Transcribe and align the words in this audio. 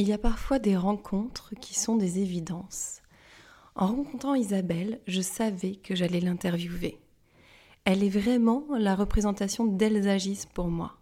Il 0.00 0.06
y 0.06 0.12
a 0.12 0.18
parfois 0.18 0.60
des 0.60 0.76
rencontres 0.76 1.56
qui 1.60 1.74
sont 1.74 1.96
des 1.96 2.20
évidences. 2.20 3.02
En 3.74 3.88
rencontrant 3.88 4.36
Isabelle, 4.36 5.00
je 5.08 5.20
savais 5.20 5.74
que 5.74 5.96
j'allais 5.96 6.20
l'interviewer. 6.20 7.00
Elle 7.84 8.04
est 8.04 8.08
vraiment 8.08 8.64
la 8.78 8.94
représentation 8.94 9.66
d'Elles 9.66 10.08
agissent 10.08 10.46
pour 10.46 10.68
moi. 10.68 10.98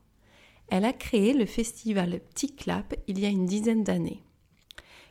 Elle 0.69 0.87
a 0.87 0.95
créé 0.95 1.35
le 1.35 1.45
festival 1.45 2.21
Petit 2.31 2.57
Clap 2.57 2.95
il 3.07 3.19
y 3.19 3.27
a 3.27 3.29
une 3.29 3.45
dizaine 3.45 3.85
d'années. 3.85 4.23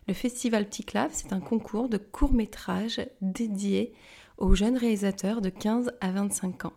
Le 0.07 0.15
festival 0.15 0.67
Petit 0.67 0.83
Clap, 0.83 1.11
c'est 1.13 1.31
un 1.31 1.39
concours 1.39 1.87
de 1.87 1.99
courts-métrages 1.99 3.07
dédié 3.21 3.93
aux 4.39 4.55
jeunes 4.55 4.77
réalisateurs 4.77 5.41
de 5.41 5.49
15 5.49 5.91
à 6.01 6.11
25 6.11 6.65
ans. 6.65 6.73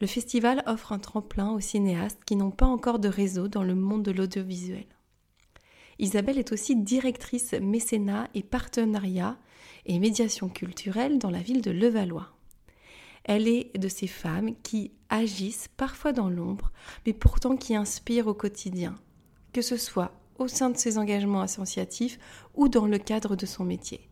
Le 0.00 0.06
festival 0.06 0.62
offre 0.64 0.92
un 0.92 0.98
tremplin 0.98 1.50
aux 1.50 1.60
cinéastes 1.60 2.24
qui 2.24 2.36
n'ont 2.36 2.50
pas 2.50 2.64
encore 2.64 2.98
de 2.98 3.08
réseau 3.08 3.46
dans 3.46 3.62
le 3.62 3.74
monde 3.74 4.02
de 4.02 4.10
l'audiovisuel. 4.10 4.86
Isabelle 5.98 6.38
est 6.38 6.52
aussi 6.52 6.76
directrice 6.76 7.52
mécénat 7.52 8.28
et 8.34 8.42
partenariat 8.42 9.38
et 9.86 9.98
médiation 9.98 10.48
culturelle 10.48 11.18
dans 11.18 11.30
la 11.30 11.40
ville 11.40 11.62
de 11.62 11.70
Levallois. 11.70 12.30
Elle 13.24 13.48
est 13.48 13.76
de 13.78 13.88
ces 13.88 14.06
femmes 14.06 14.54
qui 14.62 14.92
agissent 15.08 15.68
parfois 15.76 16.12
dans 16.12 16.28
l'ombre, 16.28 16.72
mais 17.06 17.12
pourtant 17.12 17.56
qui 17.56 17.74
inspirent 17.74 18.26
au 18.26 18.34
quotidien, 18.34 18.96
que 19.52 19.62
ce 19.62 19.76
soit 19.76 20.12
au 20.38 20.48
sein 20.48 20.70
de 20.70 20.76
ses 20.76 20.98
engagements 20.98 21.40
associatifs 21.40 22.18
ou 22.54 22.68
dans 22.68 22.86
le 22.86 22.98
cadre 22.98 23.36
de 23.36 23.46
son 23.46 23.64
métier. 23.64 24.08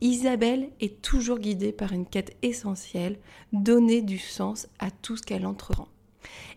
Isabelle 0.00 0.70
est 0.80 1.00
toujours 1.00 1.38
guidée 1.38 1.72
par 1.72 1.92
une 1.92 2.06
quête 2.06 2.36
essentielle, 2.42 3.18
donner 3.52 4.02
du 4.02 4.18
sens 4.18 4.68
à 4.78 4.90
tout 4.90 5.16
ce 5.16 5.22
qu'elle 5.22 5.46
entreprend. 5.46 5.88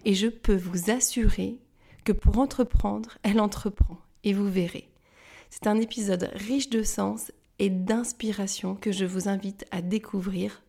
Et 0.06 0.16
je 0.16 0.28
peux 0.28 0.56
vous 0.56 0.90
assurer 0.90 1.58
que 2.04 2.12
pour 2.12 2.40
entreprendre, 2.40 3.18
elle 3.24 3.40
entreprend, 3.40 4.00
et 4.28 4.34
vous 4.34 4.50
verrez. 4.50 4.90
C'est 5.50 5.68
un 5.68 5.80
épisode 5.80 6.30
riche 6.34 6.70
de 6.70 6.84
sens 6.84 7.32
et 7.60 7.70
d'inspiration 7.70 8.76
que 8.76 8.92
je 8.92 9.06
vous 9.06 9.30
invite 9.30 9.66
à 9.72 9.82
découvrir. 9.82 10.62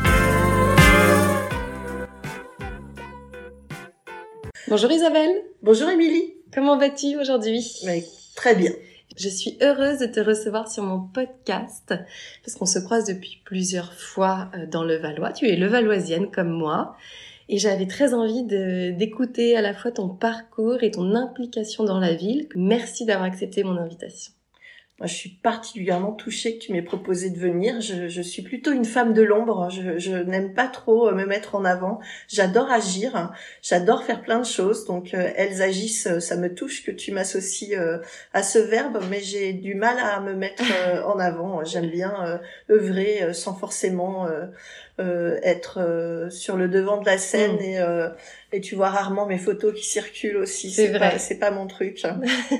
Bonjour 4.68 4.92
Isabelle. 4.92 5.42
Bonjour 5.62 5.88
Émilie. 5.88 6.34
Comment 6.54 6.78
vas-tu 6.78 7.16
aujourd'hui? 7.18 7.66
Très 8.36 8.54
bien. 8.54 8.70
Je 9.16 9.28
suis 9.28 9.58
heureuse 9.60 9.98
de 9.98 10.06
te 10.06 10.20
recevoir 10.20 10.70
sur 10.70 10.84
mon 10.84 11.00
podcast 11.00 11.92
parce 12.44 12.56
qu'on 12.56 12.66
se 12.66 12.78
croise 12.78 13.06
depuis 13.06 13.42
plusieurs 13.44 13.92
fois 13.92 14.52
euh, 14.54 14.66
dans 14.66 14.84
le 14.84 14.98
Valois. 14.98 15.32
Tu 15.32 15.48
es 15.48 15.56
levalloisienne 15.56 16.30
comme 16.30 16.50
moi 16.50 16.94
et 17.48 17.58
j'avais 17.58 17.86
très 17.86 18.14
envie 18.14 18.44
d'écouter 18.44 19.56
à 19.56 19.62
la 19.62 19.74
fois 19.74 19.90
ton 19.90 20.08
parcours 20.08 20.82
et 20.82 20.90
ton 20.90 21.14
implication 21.14 21.84
dans 21.84 21.98
la 21.98 22.14
ville. 22.14 22.48
Merci 22.54 23.04
d'avoir 23.06 23.26
accepté 23.26 23.64
mon 23.64 23.76
invitation. 23.76 24.32
Moi, 24.98 25.06
je 25.06 25.14
suis 25.14 25.28
particulièrement 25.28 26.10
touchée 26.10 26.58
que 26.58 26.64
tu 26.64 26.72
m'aies 26.72 26.82
proposé 26.82 27.30
de 27.30 27.38
venir. 27.38 27.80
Je, 27.80 28.08
je, 28.08 28.20
suis 28.20 28.42
plutôt 28.42 28.72
une 28.72 28.84
femme 28.84 29.14
de 29.14 29.22
l'ombre. 29.22 29.70
Je, 29.70 29.96
je 29.96 30.16
n'aime 30.16 30.54
pas 30.54 30.66
trop 30.66 31.08
euh, 31.08 31.14
me 31.14 31.24
mettre 31.24 31.54
en 31.54 31.64
avant. 31.64 32.00
J'adore 32.26 32.68
agir. 32.72 33.32
J'adore 33.62 34.02
faire 34.02 34.22
plein 34.22 34.40
de 34.40 34.44
choses. 34.44 34.86
Donc, 34.86 35.14
euh, 35.14 35.30
elles 35.36 35.62
agissent. 35.62 36.08
Euh, 36.08 36.18
ça 36.18 36.34
me 36.34 36.52
touche 36.52 36.84
que 36.84 36.90
tu 36.90 37.12
m'associes 37.12 37.76
à 38.32 38.42
ce 38.42 38.58
verbe, 38.58 38.98
mais 39.08 39.20
j'ai 39.20 39.52
du 39.52 39.76
mal 39.76 39.96
à 40.00 40.18
me 40.20 40.34
mettre 40.34 40.64
en 41.06 41.20
avant. 41.20 41.64
J'aime 41.64 41.90
bien 41.90 42.40
œuvrer 42.68 43.32
sans 43.32 43.54
forcément 43.54 44.26
être 44.98 46.28
sur 46.30 46.56
le 46.56 46.68
devant 46.68 47.00
de 47.00 47.06
la 47.06 47.18
scène 47.18 47.56
mm. 47.56 47.62
et 47.62 47.78
et 48.50 48.60
tu 48.60 48.74
vois 48.74 48.88
rarement 48.88 49.26
mes 49.26 49.38
photos 49.38 49.74
qui 49.74 49.84
circulent 49.84 50.38
aussi. 50.38 50.70
C'est 50.70 50.88
vrai. 50.88 51.18
C'est 51.18 51.38
pas 51.38 51.50
mon 51.50 51.66
truc. 51.66 52.02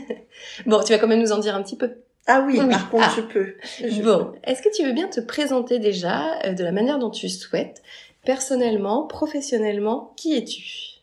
bon, 0.67 0.83
tu 0.83 0.93
vas 0.93 0.99
quand 0.99 1.09
même 1.09 1.21
nous 1.21 1.33
en 1.33 1.39
dire 1.39 1.55
un 1.55 1.63
petit 1.63 1.77
peu. 1.77 1.91
Ah 2.31 2.45
oui, 2.47 2.59
par 2.59 2.91
contre, 2.91 3.09
ah. 3.09 3.15
je 3.17 3.23
peux. 3.23 4.03
bon, 4.03 4.33
est-ce 4.45 4.61
que 4.61 4.69
tu 4.69 4.85
veux 4.85 4.93
bien 4.93 5.09
te 5.09 5.19
présenter 5.19 5.79
déjà 5.79 6.39
euh, 6.45 6.53
de 6.53 6.63
la 6.63 6.73
manière 6.73 6.99
dont 6.99 7.09
tu 7.09 7.27
souhaites, 7.31 7.83
personnellement, 8.23 9.07
professionnellement, 9.07 10.13
qui 10.15 10.37
es-tu? 10.37 10.99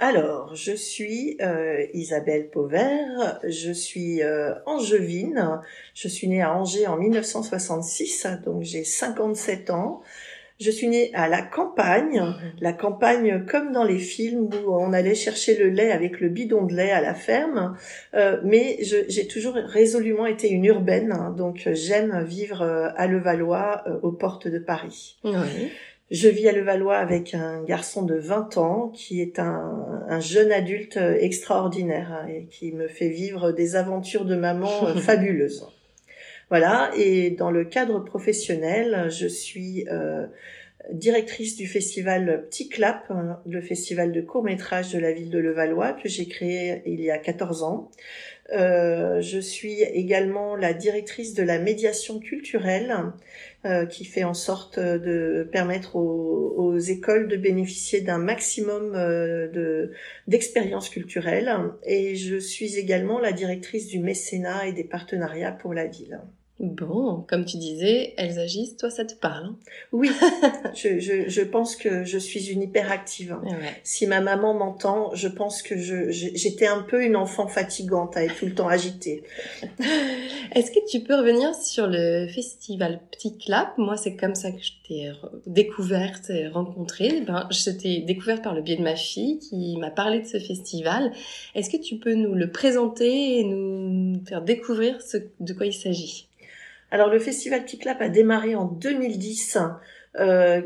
Alors, 0.00 0.56
je 0.56 0.72
suis 0.72 1.36
euh, 1.40 1.86
Isabelle 1.94 2.50
Pauvert, 2.50 3.40
je 3.44 3.70
suis 3.70 4.20
euh, 4.22 4.54
angevine, 4.66 5.60
je 5.94 6.08
suis 6.08 6.26
née 6.26 6.42
à 6.42 6.52
Angers 6.54 6.88
en 6.88 6.96
1966, 6.96 8.26
donc 8.44 8.62
j'ai 8.62 8.82
57 8.82 9.70
ans. 9.70 10.02
Je 10.60 10.72
suis 10.72 10.88
née 10.88 11.12
à 11.14 11.28
la 11.28 11.40
campagne, 11.40 12.20
mhm. 12.20 12.52
la 12.60 12.72
campagne 12.72 13.44
comme 13.46 13.70
dans 13.70 13.84
les 13.84 13.98
films 13.98 14.50
où 14.52 14.72
on 14.72 14.92
allait 14.92 15.14
chercher 15.14 15.56
le 15.56 15.68
lait 15.68 15.92
avec 15.92 16.18
le 16.20 16.28
bidon 16.28 16.64
de 16.64 16.74
lait 16.74 16.90
à 16.90 17.00
la 17.00 17.14
ferme, 17.14 17.76
euh, 18.14 18.40
mais 18.42 18.78
j'ai 18.80 19.28
toujours 19.28 19.54
résolument 19.54 20.26
été 20.26 20.50
une 20.50 20.64
urbaine, 20.64 21.12
hein, 21.12 21.32
donc 21.36 21.68
j'aime 21.74 22.24
vivre 22.24 22.62
euh, 22.62 22.88
à 22.96 23.06
Levallois, 23.06 23.82
euh, 23.86 24.00
aux 24.02 24.10
portes 24.10 24.48
de 24.48 24.58
Paris. 24.58 25.18
Je 26.10 26.28
vis 26.28 26.48
à 26.48 26.52
Levallois 26.52 26.96
avec 26.96 27.34
un 27.34 27.62
garçon 27.64 28.02
de 28.02 28.16
20 28.16 28.56
ans 28.56 28.90
qui 28.94 29.20
est 29.20 29.38
un, 29.38 30.06
un 30.08 30.20
jeune 30.20 30.50
adulte 30.50 30.96
extraordinaire 30.96 32.10
hein, 32.10 32.26
et 32.28 32.46
qui 32.46 32.72
me 32.72 32.88
fait 32.88 33.10
vivre 33.10 33.52
des 33.52 33.76
aventures 33.76 34.24
de 34.24 34.34
maman 34.34 34.86
fabuleuses. 34.96 35.68
Voilà, 36.50 36.90
et 36.96 37.30
dans 37.30 37.50
le 37.50 37.64
cadre 37.64 38.00
professionnel, 38.00 39.08
je 39.10 39.26
suis 39.26 39.86
euh, 39.88 40.26
directrice 40.92 41.56
du 41.56 41.66
festival 41.66 42.46
Petit 42.48 42.68
Clap, 42.68 43.12
le 43.46 43.60
festival 43.60 44.12
de 44.12 44.20
court 44.20 44.42
métrage 44.42 44.92
de 44.92 44.98
la 44.98 45.12
ville 45.12 45.30
de 45.30 45.38
Levallois 45.38 45.92
que 45.92 46.08
j'ai 46.08 46.26
créé 46.26 46.82
il 46.86 47.00
y 47.00 47.10
a 47.10 47.18
14 47.18 47.62
ans. 47.62 47.90
Euh, 48.52 49.20
je 49.20 49.38
suis 49.38 49.82
également 49.82 50.56
la 50.56 50.72
directrice 50.72 51.34
de 51.34 51.42
la 51.42 51.58
médiation 51.58 52.18
culturelle 52.18 52.94
euh, 53.66 53.84
qui 53.84 54.06
fait 54.06 54.24
en 54.24 54.32
sorte 54.32 54.78
de 54.78 55.46
permettre 55.52 55.96
aux, 55.96 56.54
aux 56.56 56.78
écoles 56.78 57.28
de 57.28 57.36
bénéficier 57.36 58.00
d'un 58.00 58.16
maximum 58.16 58.94
euh, 58.94 59.48
de 59.48 59.92
d'expériences 60.28 60.88
culturelles 60.88 61.54
et 61.84 62.16
je 62.16 62.36
suis 62.38 62.78
également 62.78 63.18
la 63.18 63.32
directrice 63.32 63.88
du 63.88 63.98
mécénat 63.98 64.66
et 64.66 64.72
des 64.72 64.84
partenariats 64.84 65.52
pour 65.52 65.74
la 65.74 65.86
ville. 65.86 66.22
Bon, 66.60 67.24
comme 67.28 67.44
tu 67.44 67.56
disais, 67.56 68.14
elles 68.16 68.40
agissent, 68.40 68.76
toi 68.76 68.90
ça 68.90 69.04
te 69.04 69.14
parle 69.14 69.46
hein? 69.46 69.56
Oui, 69.92 70.10
je, 70.74 70.98
je, 70.98 71.28
je, 71.28 71.42
pense 71.42 71.76
que 71.76 72.02
je 72.02 72.18
suis 72.18 72.50
une 72.50 72.62
hyperactive. 72.62 73.32
Hein. 73.32 73.44
Si 73.84 74.08
ma 74.08 74.20
maman 74.20 74.54
m'entend, 74.54 75.14
je 75.14 75.28
pense 75.28 75.62
que 75.62 75.78
je, 75.78 76.10
j'étais 76.10 76.66
un 76.66 76.82
peu 76.82 77.04
une 77.04 77.14
enfant 77.14 77.46
fatigante 77.46 78.16
à 78.16 78.24
être 78.24 78.36
tout 78.36 78.46
le 78.46 78.54
temps 78.54 78.66
agitée. 78.66 79.22
Est-ce 80.52 80.72
que 80.72 80.84
tu 80.90 81.00
peux 81.00 81.14
revenir 81.14 81.54
sur 81.54 81.86
le 81.86 82.26
festival 82.26 83.00
Petit 83.12 83.38
Clap? 83.38 83.78
Moi, 83.78 83.96
c'est 83.96 84.16
comme 84.16 84.34
ça 84.34 84.50
que 84.50 84.60
je 84.60 84.72
t'ai 84.86 85.12
découverte 85.46 86.28
et 86.30 86.48
rencontrée. 86.48 87.20
Ben, 87.20 87.46
je 87.52 87.70
t'ai 87.70 88.00
découverte 88.00 88.42
par 88.42 88.54
le 88.54 88.62
biais 88.62 88.76
de 88.76 88.82
ma 88.82 88.96
fille 88.96 89.38
qui 89.38 89.76
m'a 89.76 89.90
parlé 89.90 90.20
de 90.22 90.26
ce 90.26 90.40
festival. 90.40 91.12
Est-ce 91.54 91.70
que 91.70 91.76
tu 91.76 91.98
peux 91.98 92.14
nous 92.14 92.34
le 92.34 92.50
présenter 92.50 93.38
et 93.38 93.44
nous 93.44 94.20
faire 94.26 94.42
découvrir 94.42 95.00
ce, 95.00 95.18
de 95.38 95.52
quoi 95.52 95.66
il 95.66 95.72
s'agit? 95.72 96.28
Alors 96.90 97.08
le 97.08 97.18
festival 97.18 97.64
Clap 97.64 98.00
a 98.00 98.08
démarré 98.08 98.54
en 98.54 98.64
2010. 98.64 99.58
Euh, 100.18 100.62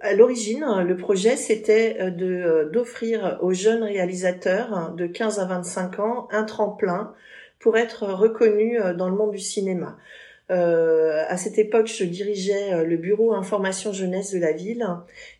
à 0.00 0.12
l'origine, 0.12 0.64
le 0.86 0.96
projet 0.96 1.36
c'était 1.36 1.96
euh, 1.98 2.10
de 2.10 2.26
euh, 2.26 2.70
d'offrir 2.70 3.38
aux 3.40 3.52
jeunes 3.52 3.82
réalisateurs 3.82 4.92
de 4.92 5.06
15 5.06 5.40
à 5.40 5.46
25 5.46 5.98
ans 5.98 6.28
un 6.30 6.44
tremplin 6.44 7.14
pour 7.58 7.76
être 7.76 8.04
reconnus 8.06 8.80
euh, 8.80 8.94
dans 8.94 9.08
le 9.08 9.16
monde 9.16 9.32
du 9.32 9.40
cinéma. 9.40 9.96
Euh, 10.50 11.24
à 11.28 11.36
cette 11.36 11.58
époque, 11.58 11.88
je 11.88 12.04
dirigeais 12.04 12.72
euh, 12.72 12.84
le 12.84 12.96
bureau 12.96 13.32
information 13.32 13.92
jeunesse 13.92 14.32
de 14.32 14.38
la 14.38 14.52
ville 14.52 14.86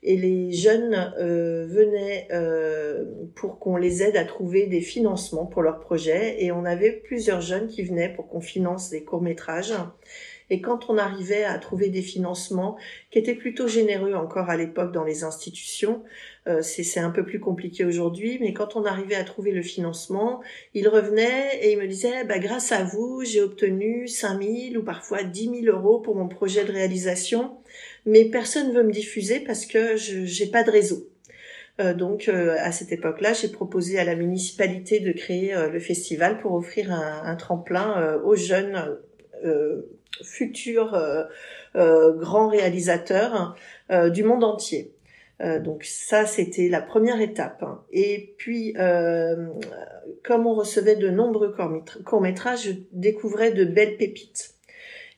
et 0.02 0.16
les 0.16 0.50
jeunes 0.50 1.14
euh, 1.18 1.66
venaient 1.68 2.26
euh, 2.32 3.04
pour 3.36 3.60
qu'on 3.60 3.76
les 3.76 4.02
aide 4.02 4.16
à 4.16 4.24
trouver 4.24 4.66
des 4.66 4.80
financements 4.80 5.46
pour 5.46 5.62
leurs 5.62 5.78
projets 5.78 6.42
et 6.42 6.50
on 6.50 6.64
avait 6.64 6.90
plusieurs 6.90 7.40
jeunes 7.40 7.68
qui 7.68 7.84
venaient 7.84 8.12
pour 8.12 8.28
qu'on 8.28 8.40
finance 8.40 8.90
des 8.90 9.04
courts 9.04 9.22
métrages. 9.22 9.74
Et 10.50 10.60
quand 10.60 10.88
on 10.88 10.98
arrivait 10.98 11.44
à 11.44 11.58
trouver 11.58 11.88
des 11.88 12.02
financements 12.02 12.76
qui 13.10 13.18
étaient 13.18 13.34
plutôt 13.34 13.68
généreux 13.68 14.14
encore 14.14 14.50
à 14.50 14.56
l'époque 14.56 14.92
dans 14.92 15.04
les 15.04 15.24
institutions, 15.24 16.02
euh, 16.46 16.62
c'est 16.62 17.00
un 17.00 17.10
peu 17.10 17.24
plus 17.24 17.40
compliqué 17.40 17.84
aujourd'hui, 17.84 18.38
mais 18.40 18.52
quand 18.52 18.76
on 18.76 18.84
arrivait 18.84 19.16
à 19.16 19.24
trouver 19.24 19.52
le 19.52 19.62
financement, 19.62 20.40
il 20.74 20.88
revenait 20.88 21.58
et 21.62 21.72
il 21.72 21.78
me 21.78 21.86
disait, 21.86 22.24
bah, 22.24 22.38
grâce 22.38 22.72
à 22.72 22.84
vous, 22.84 23.22
j'ai 23.24 23.40
obtenu 23.40 24.06
5 24.06 24.42
000 24.42 24.76
ou 24.76 24.82
parfois 24.82 25.22
10 25.22 25.62
000 25.64 25.76
euros 25.76 26.00
pour 26.00 26.14
mon 26.14 26.28
projet 26.28 26.64
de 26.64 26.72
réalisation, 26.72 27.56
mais 28.04 28.26
personne 28.26 28.68
ne 28.68 28.72
veut 28.74 28.84
me 28.84 28.92
diffuser 28.92 29.40
parce 29.40 29.66
que 29.66 29.96
je 29.96 30.44
n'ai 30.44 30.50
pas 30.50 30.62
de 30.62 30.70
réseau. 30.70 31.08
Euh, 31.80 31.92
donc 31.94 32.28
euh, 32.28 32.56
à 32.58 32.72
cette 32.72 32.92
époque-là, 32.92 33.32
j'ai 33.32 33.48
proposé 33.48 33.98
à 33.98 34.04
la 34.04 34.14
municipalité 34.14 35.00
de 35.00 35.12
créer 35.12 35.54
euh, 35.54 35.68
le 35.68 35.78
festival 35.78 36.38
pour 36.38 36.54
offrir 36.54 36.92
un, 36.92 37.22
un 37.24 37.36
tremplin 37.36 38.18
aux 38.24 38.36
jeunes 38.36 38.98
futurs 40.22 40.98
grands 41.74 42.48
réalisateurs 42.48 43.56
du 44.12 44.24
monde 44.24 44.44
entier. 44.44 44.92
donc 45.40 45.84
ça, 45.84 46.26
c'était 46.26 46.68
la 46.68 46.80
première 46.80 47.20
étape. 47.20 47.64
Et 47.92 48.34
puis, 48.38 48.74
comme 50.24 50.46
on 50.46 50.54
recevait 50.54 50.96
de 50.96 51.08
nombreux 51.10 51.54
courts-métrages, 52.04 52.64
je 52.64 52.72
découvrais 52.92 53.52
de 53.52 53.64
belles 53.64 53.96
pépites. 53.96 54.54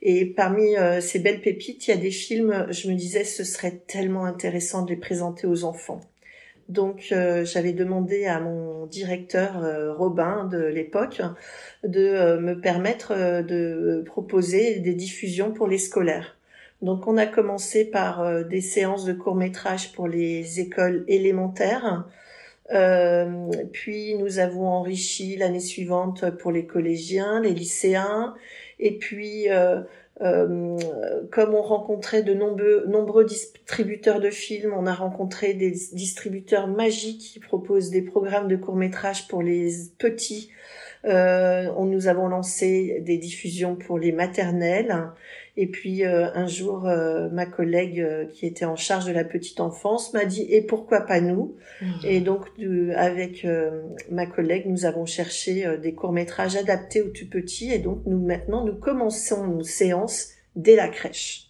Et 0.00 0.26
parmi 0.26 0.74
ces 1.00 1.18
belles 1.18 1.40
pépites, 1.40 1.86
il 1.88 1.90
y 1.90 1.94
a 1.94 2.00
des 2.00 2.10
films, 2.10 2.66
je 2.70 2.88
me 2.88 2.94
disais, 2.94 3.24
ce 3.24 3.44
serait 3.44 3.82
tellement 3.86 4.24
intéressant 4.24 4.82
de 4.82 4.90
les 4.90 4.96
présenter 4.96 5.46
aux 5.46 5.64
enfants. 5.64 6.00
Donc 6.68 7.08
euh, 7.12 7.46
j'avais 7.46 7.72
demandé 7.72 8.26
à 8.26 8.40
mon 8.40 8.84
directeur 8.86 9.64
euh, 9.64 9.94
Robin 9.94 10.44
de 10.44 10.58
l'époque 10.58 11.22
de 11.82 12.00
euh, 12.00 12.40
me 12.40 12.60
permettre 12.60 13.14
de 13.42 14.02
proposer 14.04 14.80
des 14.80 14.94
diffusions 14.94 15.52
pour 15.52 15.66
les 15.66 15.78
scolaires. 15.78 16.36
Donc 16.82 17.06
on 17.06 17.16
a 17.16 17.26
commencé 17.26 17.86
par 17.86 18.44
des 18.44 18.60
séances 18.60 19.04
de 19.04 19.12
court 19.12 19.34
métrage 19.34 19.92
pour 19.92 20.06
les 20.06 20.60
écoles 20.60 21.04
élémentaires. 21.08 22.04
puis 23.72 24.14
nous 24.14 24.38
avons 24.38 24.68
enrichi 24.68 25.36
l'année 25.36 25.58
suivante 25.58 26.30
pour 26.38 26.52
les 26.52 26.66
collégiens, 26.66 27.40
les 27.40 27.54
lycéens, 27.54 28.36
et 28.78 28.96
puis 28.96 29.50
euh, 29.50 29.80
comme 30.18 31.54
on 31.54 31.62
rencontrait 31.62 32.22
de 32.22 32.34
nombreux, 32.34 33.24
distributeurs 33.24 34.20
de 34.20 34.30
films, 34.30 34.74
on 34.76 34.86
a 34.86 34.94
rencontré 34.94 35.54
des 35.54 35.70
distributeurs 35.70 36.66
magiques 36.66 37.32
qui 37.32 37.40
proposent 37.40 37.90
des 37.90 38.02
programmes 38.02 38.48
de 38.48 38.56
court 38.56 38.76
métrage 38.76 39.28
pour 39.28 39.42
les 39.42 39.70
petits. 39.98 40.50
Euh, 41.04 41.66
on, 41.76 41.84
nous 41.84 42.08
avons 42.08 42.28
lancé 42.28 43.00
des 43.00 43.18
diffusions 43.18 43.76
pour 43.76 43.98
les 43.98 44.12
maternelles. 44.12 44.94
Et 45.60 45.66
puis 45.66 46.04
euh, 46.04 46.32
un 46.34 46.46
jour, 46.46 46.86
euh, 46.86 47.28
ma 47.30 47.44
collègue 47.44 48.00
euh, 48.00 48.26
qui 48.26 48.46
était 48.46 48.64
en 48.64 48.76
charge 48.76 49.06
de 49.06 49.12
la 49.12 49.24
petite 49.24 49.58
enfance 49.58 50.14
m'a 50.14 50.24
dit 50.24 50.46
et 50.48 50.62
pourquoi 50.62 51.00
pas 51.00 51.20
nous? 51.20 51.56
Mmh. 51.82 51.86
Et 52.04 52.20
donc 52.20 52.46
avec 52.94 53.44
ma 54.08 54.26
collègue, 54.26 54.66
nous 54.66 54.84
avons 54.84 55.04
cherché 55.04 55.66
des 55.82 55.94
courts 55.94 56.12
métrages 56.12 56.54
adaptés 56.54 57.02
aux 57.02 57.08
tout 57.08 57.28
petits. 57.28 57.72
Et 57.72 57.80
donc 57.80 58.02
nous 58.06 58.24
maintenant, 58.24 58.64
nous 58.64 58.76
commençons 58.76 59.48
nos 59.48 59.64
séances 59.64 60.28
dès 60.54 60.76
la 60.76 60.86
crèche. 60.86 61.47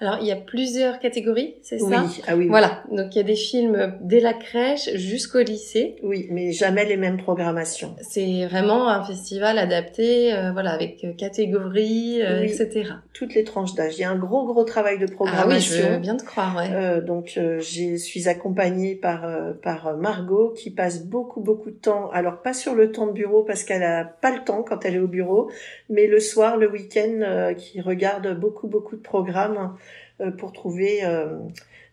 Alors, 0.00 0.16
il 0.20 0.26
y 0.26 0.32
a 0.32 0.36
plusieurs 0.36 0.98
catégories, 0.98 1.56
c'est 1.60 1.78
ça? 1.78 1.86
Oui. 1.86 2.22
Ah 2.26 2.34
oui. 2.34 2.48
Voilà. 2.48 2.82
Donc, 2.90 3.14
il 3.14 3.18
y 3.18 3.20
a 3.20 3.24
des 3.24 3.36
films 3.36 3.94
dès 4.00 4.20
la 4.20 4.32
crèche 4.32 4.88
jusqu'au 4.94 5.40
lycée. 5.40 5.96
Oui, 6.02 6.26
mais 6.30 6.52
jamais 6.52 6.86
les 6.86 6.96
mêmes 6.96 7.18
programmations. 7.18 7.94
C'est 8.00 8.46
vraiment 8.46 8.88
un 8.88 9.04
festival 9.04 9.58
adapté, 9.58 10.32
euh, 10.32 10.52
voilà, 10.52 10.70
avec 10.70 11.04
euh, 11.04 11.12
catégories, 11.12 12.22
euh, 12.22 12.42
etc. 12.42 12.92
Toutes 13.12 13.34
les 13.34 13.44
tranches 13.44 13.74
d'âge. 13.74 13.98
Il 13.98 14.00
y 14.00 14.04
a 14.04 14.10
un 14.10 14.18
gros, 14.18 14.46
gros 14.46 14.64
travail 14.64 14.98
de 14.98 15.04
programmation. 15.04 15.74
Ah 15.76 15.84
oui, 15.84 15.88
je 15.88 15.92
veux 15.92 15.98
bien 15.98 16.16
te 16.16 16.24
croire, 16.24 16.56
ouais. 16.56 16.70
Euh, 16.72 17.02
donc, 17.02 17.32
je 17.36 17.96
suis 17.96 18.28
accompagnée 18.28 18.94
par 18.94 19.26
par 19.62 19.96
Margot 19.98 20.54
qui 20.56 20.70
passe 20.70 21.04
beaucoup, 21.04 21.40
beaucoup 21.40 21.70
de 21.70 21.76
temps. 21.76 22.10
Alors, 22.12 22.40
pas 22.40 22.54
sur 22.54 22.74
le 22.74 22.90
temps 22.90 23.06
de 23.06 23.12
bureau 23.12 23.42
parce 23.42 23.64
qu'elle 23.64 23.82
a 23.82 24.04
pas 24.04 24.30
le 24.34 24.42
temps 24.44 24.62
quand 24.62 24.86
elle 24.86 24.94
est 24.94 25.00
au 25.00 25.08
bureau, 25.08 25.50
mais 25.90 26.06
le 26.06 26.20
soir, 26.20 26.56
le 26.56 26.70
week-end, 26.70 27.52
qui 27.58 27.82
regarde 27.82 28.38
beaucoup, 28.40 28.66
beaucoup 28.66 28.96
de 28.96 29.02
programmes 29.02 29.30
euh, 29.50 29.89
pour 30.38 30.52
trouver 30.52 31.04
euh, 31.04 31.36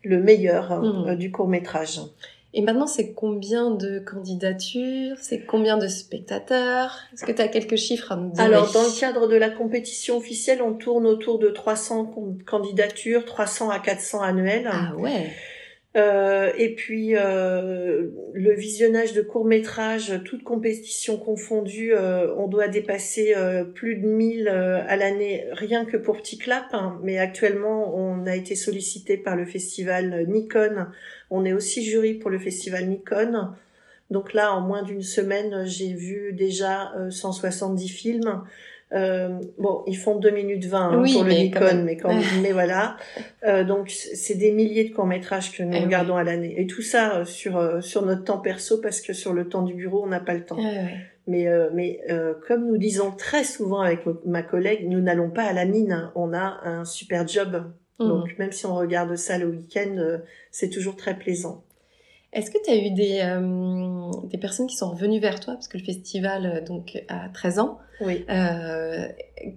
le 0.03 0.21
meilleur 0.21 0.71
euh, 0.71 1.15
du 1.15 1.31
court 1.31 1.47
métrage. 1.47 1.99
Et 2.53 2.61
maintenant, 2.61 2.87
c'est 2.87 3.13
combien 3.13 3.71
de 3.71 3.99
candidatures? 3.99 5.17
C'est 5.19 5.45
combien 5.45 5.77
de 5.77 5.87
spectateurs? 5.87 6.97
Est-ce 7.13 7.25
que 7.25 7.31
tu 7.31 7.41
as 7.41 7.49
quelques 7.49 7.75
chiffres 7.75 8.11
à 8.11 8.15
me 8.15 8.31
dire 8.31 8.43
Alors, 8.43 8.71
dans 8.71 8.83
le 8.83 8.99
cadre 8.99 9.27
de 9.27 9.35
la 9.35 9.49
compétition 9.49 10.17
officielle, 10.17 10.61
on 10.61 10.73
tourne 10.73 11.05
autour 11.05 11.39
de 11.39 11.49
300 11.49 12.15
candidatures, 12.45 13.25
300 13.25 13.69
à 13.69 13.79
400 13.79 14.21
annuels. 14.21 14.69
Ah 14.71 14.95
ouais 14.97 15.29
euh, 15.97 16.51
et 16.57 16.75
puis 16.75 17.15
euh, 17.15 18.09
le 18.33 18.53
visionnage 18.53 19.13
de 19.13 19.21
courts 19.21 19.45
métrages, 19.45 20.21
toute 20.25 20.43
compétition 20.43 21.17
confondue, 21.17 21.93
euh, 21.93 22.35
on 22.35 22.47
doit 22.47 22.67
dépasser 22.67 23.33
plus 23.73 23.95
de 23.95 24.07
1000 24.07 24.47
à 24.47 24.95
l'année 24.95 25.45
rien 25.53 25.85
que 25.85 25.97
pour 25.97 26.17
Petit 26.17 26.37
Clap. 26.37 26.67
Hein. 26.73 26.99
mais 27.03 27.17
actuellement, 27.17 27.95
on 27.97 28.27
a 28.27 28.35
été 28.35 28.55
sollicité 28.55 29.17
par 29.17 29.35
le 29.35 29.45
festival 29.45 30.25
Nikon. 30.27 30.87
On 31.31 31.45
est 31.45 31.53
aussi 31.53 31.83
jury 31.83 32.13
pour 32.13 32.29
le 32.29 32.37
festival 32.37 32.87
Nikon. 32.87 33.49
Donc 34.11 34.33
là, 34.33 34.53
en 34.53 34.61
moins 34.61 34.83
d'une 34.83 35.01
semaine, 35.01 35.65
j'ai 35.65 35.93
vu 35.93 36.31
déjà 36.33 36.93
170 37.09 37.89
films. 37.89 38.43
Euh, 38.93 39.39
bon, 39.57 39.83
ils 39.85 39.97
font 39.97 40.17
2 40.17 40.29
minutes 40.29 40.65
20 40.65 40.79
hein, 40.79 41.03
pour 41.11 41.23
le 41.23 41.33
Nikon, 41.33 41.83
mais 41.83 41.97
quand 41.97 42.09
mais 42.41 42.53
voilà. 42.53 42.95
Euh, 43.43 43.65
donc 43.65 43.89
c'est 43.89 44.35
des 44.35 44.51
milliers 44.51 44.85
de 44.85 44.93
courts 44.93 45.05
métrages 45.05 45.51
que 45.51 45.61
nous 45.61 45.75
eh 45.75 45.83
regardons 45.83 46.15
à 46.15 46.23
l'année, 46.23 46.55
et 46.57 46.67
tout 46.67 46.81
ça 46.81 47.17
euh, 47.17 47.25
sur 47.25 47.57
euh, 47.57 47.81
sur 47.81 48.05
notre 48.05 48.23
temps 48.23 48.37
perso 48.37 48.79
parce 48.79 49.01
que 49.01 49.11
sur 49.11 49.33
le 49.33 49.49
temps 49.49 49.63
du 49.63 49.73
bureau 49.73 50.03
on 50.03 50.07
n'a 50.07 50.21
pas 50.21 50.33
le 50.33 50.45
temps. 50.45 50.57
Eh 50.59 50.95
mais 51.29 51.47
euh, 51.47 51.69
mais 51.73 51.99
comme 52.47 52.67
nous 52.67 52.77
disons 52.77 53.11
très 53.11 53.43
souvent 53.43 53.81
avec 53.81 54.05
ma 54.25 54.43
collègue, 54.43 54.87
nous 54.87 55.01
n'allons 55.01 55.29
pas 55.29 55.43
à 55.43 55.51
la 55.51 55.65
mine, 55.65 55.91
hein. 55.91 56.11
on 56.15 56.33
a 56.33 56.59
un 56.63 56.85
super 56.85 57.27
job. 57.27 57.65
Mmh. 57.99 58.07
Donc 58.07 58.39
même 58.39 58.53
si 58.53 58.65
on 58.65 58.75
regarde 58.75 59.13
ça 59.17 59.37
le 59.37 59.47
week-end, 59.47 60.19
c'est 60.51 60.69
toujours 60.69 60.95
très 60.95 61.17
plaisant. 61.17 61.65
Est-ce 62.37 62.51
que 62.51 62.59
tu 62.63 62.69
as 62.69 62.75
eu 62.75 62.91
des, 62.91 63.19
euh, 63.23 64.11
des 64.25 64.37
personnes 64.37 64.67
qui 64.67 64.75
sont 64.75 64.91
revenues 64.91 65.19
vers 65.19 65.39
toi, 65.39 65.55
parce 65.55 65.67
que 65.67 65.79
le 65.79 65.83
festival 65.83 66.45
euh, 66.45 66.61
donc 66.61 67.03
a 67.07 67.29
13 67.29 67.57
ans, 67.57 67.79
oui. 67.99 68.25
euh, 68.29 69.07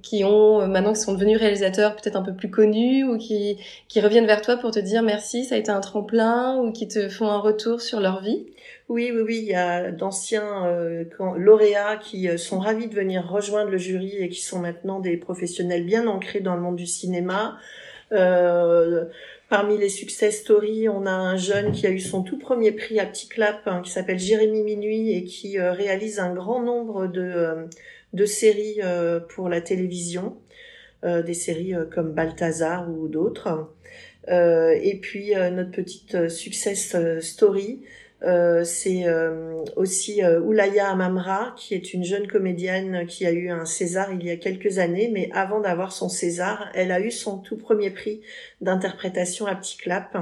qui 0.03 0.25
ont 0.25 0.67
maintenant 0.67 0.95
qui 0.95 1.01
sont 1.01 1.13
devenus 1.13 1.39
réalisateurs 1.39 1.95
peut-être 1.95 2.17
un 2.17 2.23
peu 2.23 2.35
plus 2.35 2.51
connus, 2.51 3.05
ou 3.05 3.19
qui, 3.19 3.59
qui 3.89 4.01
reviennent 4.01 4.27
vers 4.27 4.41
toi 4.41 4.57
pour 4.57 4.71
te 4.71 4.79
dire 4.79 5.03
merci, 5.03 5.45
ça 5.45 5.57
a 5.57 5.59
été 5.59 5.71
un 5.71 5.81
tremplin, 5.81 6.57
ou 6.57 6.73
qui 6.73 6.89
te 6.89 7.11
font 7.11 7.29
un 7.29 7.39
retour 7.39 7.83
sur 7.83 8.01
leur 8.01 8.23
vie? 8.23 8.47
Oui, 8.91 9.13
oui, 9.15 9.21
oui, 9.25 9.39
il 9.43 9.49
y 9.49 9.55
a 9.55 9.93
d'anciens 9.93 10.67
euh, 10.67 11.05
lauréats 11.37 11.97
qui 11.97 12.29
euh, 12.29 12.37
sont 12.37 12.59
ravis 12.59 12.89
de 12.89 12.95
venir 12.95 13.25
rejoindre 13.25 13.71
le 13.71 13.79
jury 13.79 14.17
et 14.19 14.29
qui 14.29 14.41
sont 14.41 14.59
maintenant 14.59 14.99
des 14.99 15.17
professionnels 15.17 15.85
bien 15.85 16.09
ancrés 16.09 16.41
dans 16.41 16.57
le 16.57 16.61
monde 16.61 16.75
du 16.75 16.87
cinéma. 16.87 17.57
Euh, 18.13 19.05
Parmi 19.51 19.77
les 19.77 19.89
success 19.89 20.43
stories, 20.43 20.89
on 20.89 21.07
a 21.07 21.11
un 21.11 21.37
jeune 21.37 21.73
qui 21.73 21.85
a 21.85 21.91
eu 21.91 21.99
son 21.99 22.23
tout 22.23 22.39
premier 22.39 22.71
prix 22.71 23.01
à 23.01 23.07
Petit 23.07 23.27
Clap, 23.27 23.67
hein, 23.67 23.83
qui 23.85 23.91
s'appelle 23.91 24.21
Jérémy 24.21 24.63
Minuit 24.63 25.11
et 25.11 25.25
qui 25.25 25.59
euh, 25.59 25.73
réalise 25.73 26.21
un 26.21 26.33
grand 26.33 26.63
nombre 26.63 27.09
de, 27.09 27.21
euh, 27.21 27.67
de 28.13 28.25
séries 28.27 28.79
euh, 28.85 29.19
pour 29.19 29.49
la 29.49 29.61
télévision, 29.61 30.37
des 31.03 31.35
séries 31.35 31.75
comme 31.91 32.13
Balthazar 32.13 32.89
ou 32.91 33.09
d'autres. 33.09 33.71
et 34.29 34.99
puis 35.01 35.33
notre 35.35 35.71
petite 35.71 36.29
success 36.29 36.95
story, 37.21 37.81
euh, 38.23 38.65
c'est 38.65 39.07
euh, 39.07 39.65
aussi 39.77 40.23
euh, 40.23 40.41
Oulaya 40.41 40.91
Amamra, 40.91 41.55
qui 41.57 41.75
est 41.75 41.95
une 41.95 42.05
jeune 42.05 42.27
comédienne 42.27 43.07
qui 43.07 43.25
a 43.27 43.33
eu 43.33 43.49
un 43.49 43.65
César 43.65 44.13
il 44.13 44.25
y 44.25 44.31
a 44.31 44.37
quelques 44.37 44.79
années, 44.79 45.11
mais 45.13 45.31
avant 45.33 45.61
d'avoir 45.61 45.93
son 45.93 46.09
César, 46.09 46.71
elle 46.75 46.93
a 46.93 47.01
eu 47.01 47.11
son 47.11 47.39
tout 47.39 47.57
premier 47.57 47.91
prix 47.91 48.21
d'interprétation 48.61 49.47
à 49.47 49.55
petit 49.55 49.77
clap. 49.77 50.17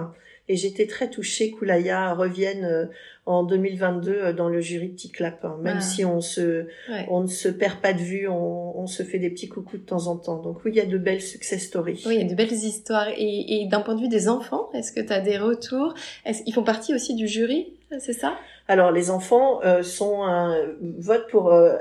Et 0.50 0.57
j'étais 0.57 0.87
très 0.87 1.11
touchée 1.11 1.50
qu'Oulaya 1.50 2.14
revienne 2.14 2.88
en 3.26 3.43
2022 3.43 4.33
dans 4.33 4.49
le 4.49 4.62
jury 4.62 4.88
Petit 4.88 5.11
Clap. 5.11 5.45
Même 5.61 5.76
ah. 5.76 5.81
si 5.83 6.07
on 6.07 6.23
se, 6.23 6.69
on 7.09 7.21
ne 7.21 7.26
se 7.26 7.50
perd 7.50 7.81
pas 7.81 7.93
de 7.93 7.99
vue, 7.99 8.28
on, 8.28 8.81
on, 8.81 8.87
se 8.87 9.02
fait 9.02 9.19
des 9.19 9.28
petits 9.28 9.50
coucous 9.50 9.76
de 9.76 9.83
temps 9.83 10.07
en 10.07 10.17
temps. 10.17 10.40
Donc 10.40 10.64
oui, 10.64 10.71
il 10.73 10.76
y 10.78 10.81
a 10.81 10.87
de 10.87 10.97
belles 10.97 11.21
success 11.21 11.64
stories. 11.64 12.02
Oui, 12.07 12.14
il 12.14 12.23
y 12.23 12.25
a 12.25 12.28
de 12.28 12.35
belles 12.35 12.50
histoires. 12.50 13.09
Et, 13.14 13.61
et 13.61 13.67
d'un 13.67 13.83
point 13.83 13.95
de 13.95 14.00
vue 14.00 14.09
des 14.09 14.31
enfants, 14.31 14.71
est-ce 14.73 14.90
que 14.90 15.00
tu 15.00 15.12
as 15.12 15.21
des 15.21 15.37
retours? 15.37 15.93
Qu'ils 16.25 16.55
font 16.55 16.64
partie 16.64 16.95
aussi 16.95 17.14
du 17.14 17.28
jury? 17.28 17.75
C'est 17.99 18.12
ça? 18.12 18.37
Alors 18.71 18.92
les 18.92 19.11
enfants 19.11 19.61
euh, 19.64 19.83
sont 19.83 20.23
un 20.23 20.54
vote 20.99 21.26
pour 21.30 21.52
euh, 21.52 21.75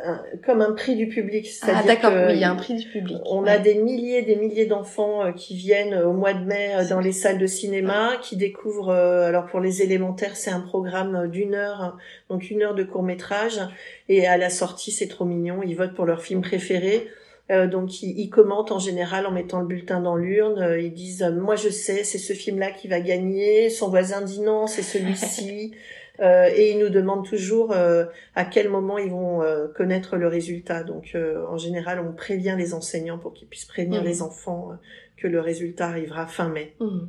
comme 0.45 0.61
un 0.61 0.71
prix 0.71 0.95
du 0.95 1.09
public. 1.09 1.45
Ah 1.63 1.83
d'accord, 1.85 2.13
oui, 2.15 2.33
il 2.35 2.39
y 2.39 2.45
a 2.45 2.51
un 2.51 2.55
prix 2.55 2.75
du 2.75 2.87
public. 2.87 3.17
On 3.25 3.45
a 3.45 3.57
des 3.57 3.75
milliers, 3.75 4.21
des 4.21 4.37
milliers 4.37 4.65
d'enfants 4.65 5.25
euh, 5.25 5.31
qui 5.33 5.57
viennent 5.57 5.95
au 5.95 6.13
mois 6.13 6.33
de 6.33 6.45
mai 6.45 6.75
dans 6.89 7.01
les 7.01 7.11
salles 7.11 7.39
de 7.39 7.47
cinéma, 7.47 8.13
qui 8.21 8.37
découvrent. 8.37 8.93
alors 8.93 9.47
pour 9.47 9.59
les 9.59 9.81
élémentaires, 9.81 10.37
c'est 10.37 10.51
un 10.51 10.61
programme 10.61 11.27
d'une 11.27 11.55
heure, 11.55 11.97
donc 12.29 12.49
une 12.49 12.63
heure 12.63 12.75
de 12.75 12.83
court 12.83 13.03
métrage, 13.03 13.59
et 14.07 14.25
à 14.25 14.37
la 14.37 14.49
sortie, 14.49 14.91
c'est 14.91 15.07
trop 15.07 15.25
mignon. 15.25 15.61
Ils 15.63 15.75
votent 15.75 15.93
pour 15.93 16.05
leur 16.05 16.21
film 16.21 16.41
préféré. 16.41 17.09
Euh, 17.49 17.67
donc 17.67 18.03
ils, 18.03 18.19
ils, 18.19 18.29
commentent 18.29 18.73
en 18.73 18.79
général 18.79 19.25
en 19.25 19.31
mettant 19.31 19.61
le 19.61 19.67
bulletin 19.67 20.01
dans 20.01 20.15
l'urne. 20.15 20.59
Euh, 20.59 20.81
ils 20.81 20.93
disent 20.93 21.23
moi 21.23 21.55
je 21.55 21.69
sais 21.69 22.03
c'est 22.03 22.17
ce 22.17 22.33
film-là 22.33 22.71
qui 22.71 22.87
va 22.87 22.99
gagner. 22.99 23.69
Son 23.69 23.89
voisin 23.89 24.21
dit 24.21 24.41
non 24.41 24.67
c'est 24.67 24.83
celui-ci. 24.83 25.73
Euh, 26.19 26.49
et 26.51 26.71
ils 26.71 26.79
nous 26.79 26.89
demandent 26.89 27.27
toujours 27.27 27.75
à 27.75 28.45
quel 28.45 28.69
moment 28.69 28.97
ils 28.97 29.11
vont 29.11 29.43
connaître 29.75 30.15
le 30.17 30.27
résultat. 30.27 30.81
Donc 30.81 31.15
en 31.15 31.59
général 31.59 31.99
on 31.99 32.11
prévient 32.11 32.55
les 32.57 32.73
enseignants 32.73 33.19
pour 33.19 33.35
qu'ils 33.35 33.47
puissent 33.47 33.65
prévenir 33.65 34.01
mmh. 34.01 34.05
les 34.05 34.21
enfants 34.23 34.71
que 35.15 35.27
le 35.27 35.39
résultat 35.39 35.89
arrivera 35.89 36.25
fin 36.25 36.49
mai. 36.49 36.73
Mmh. 36.79 37.01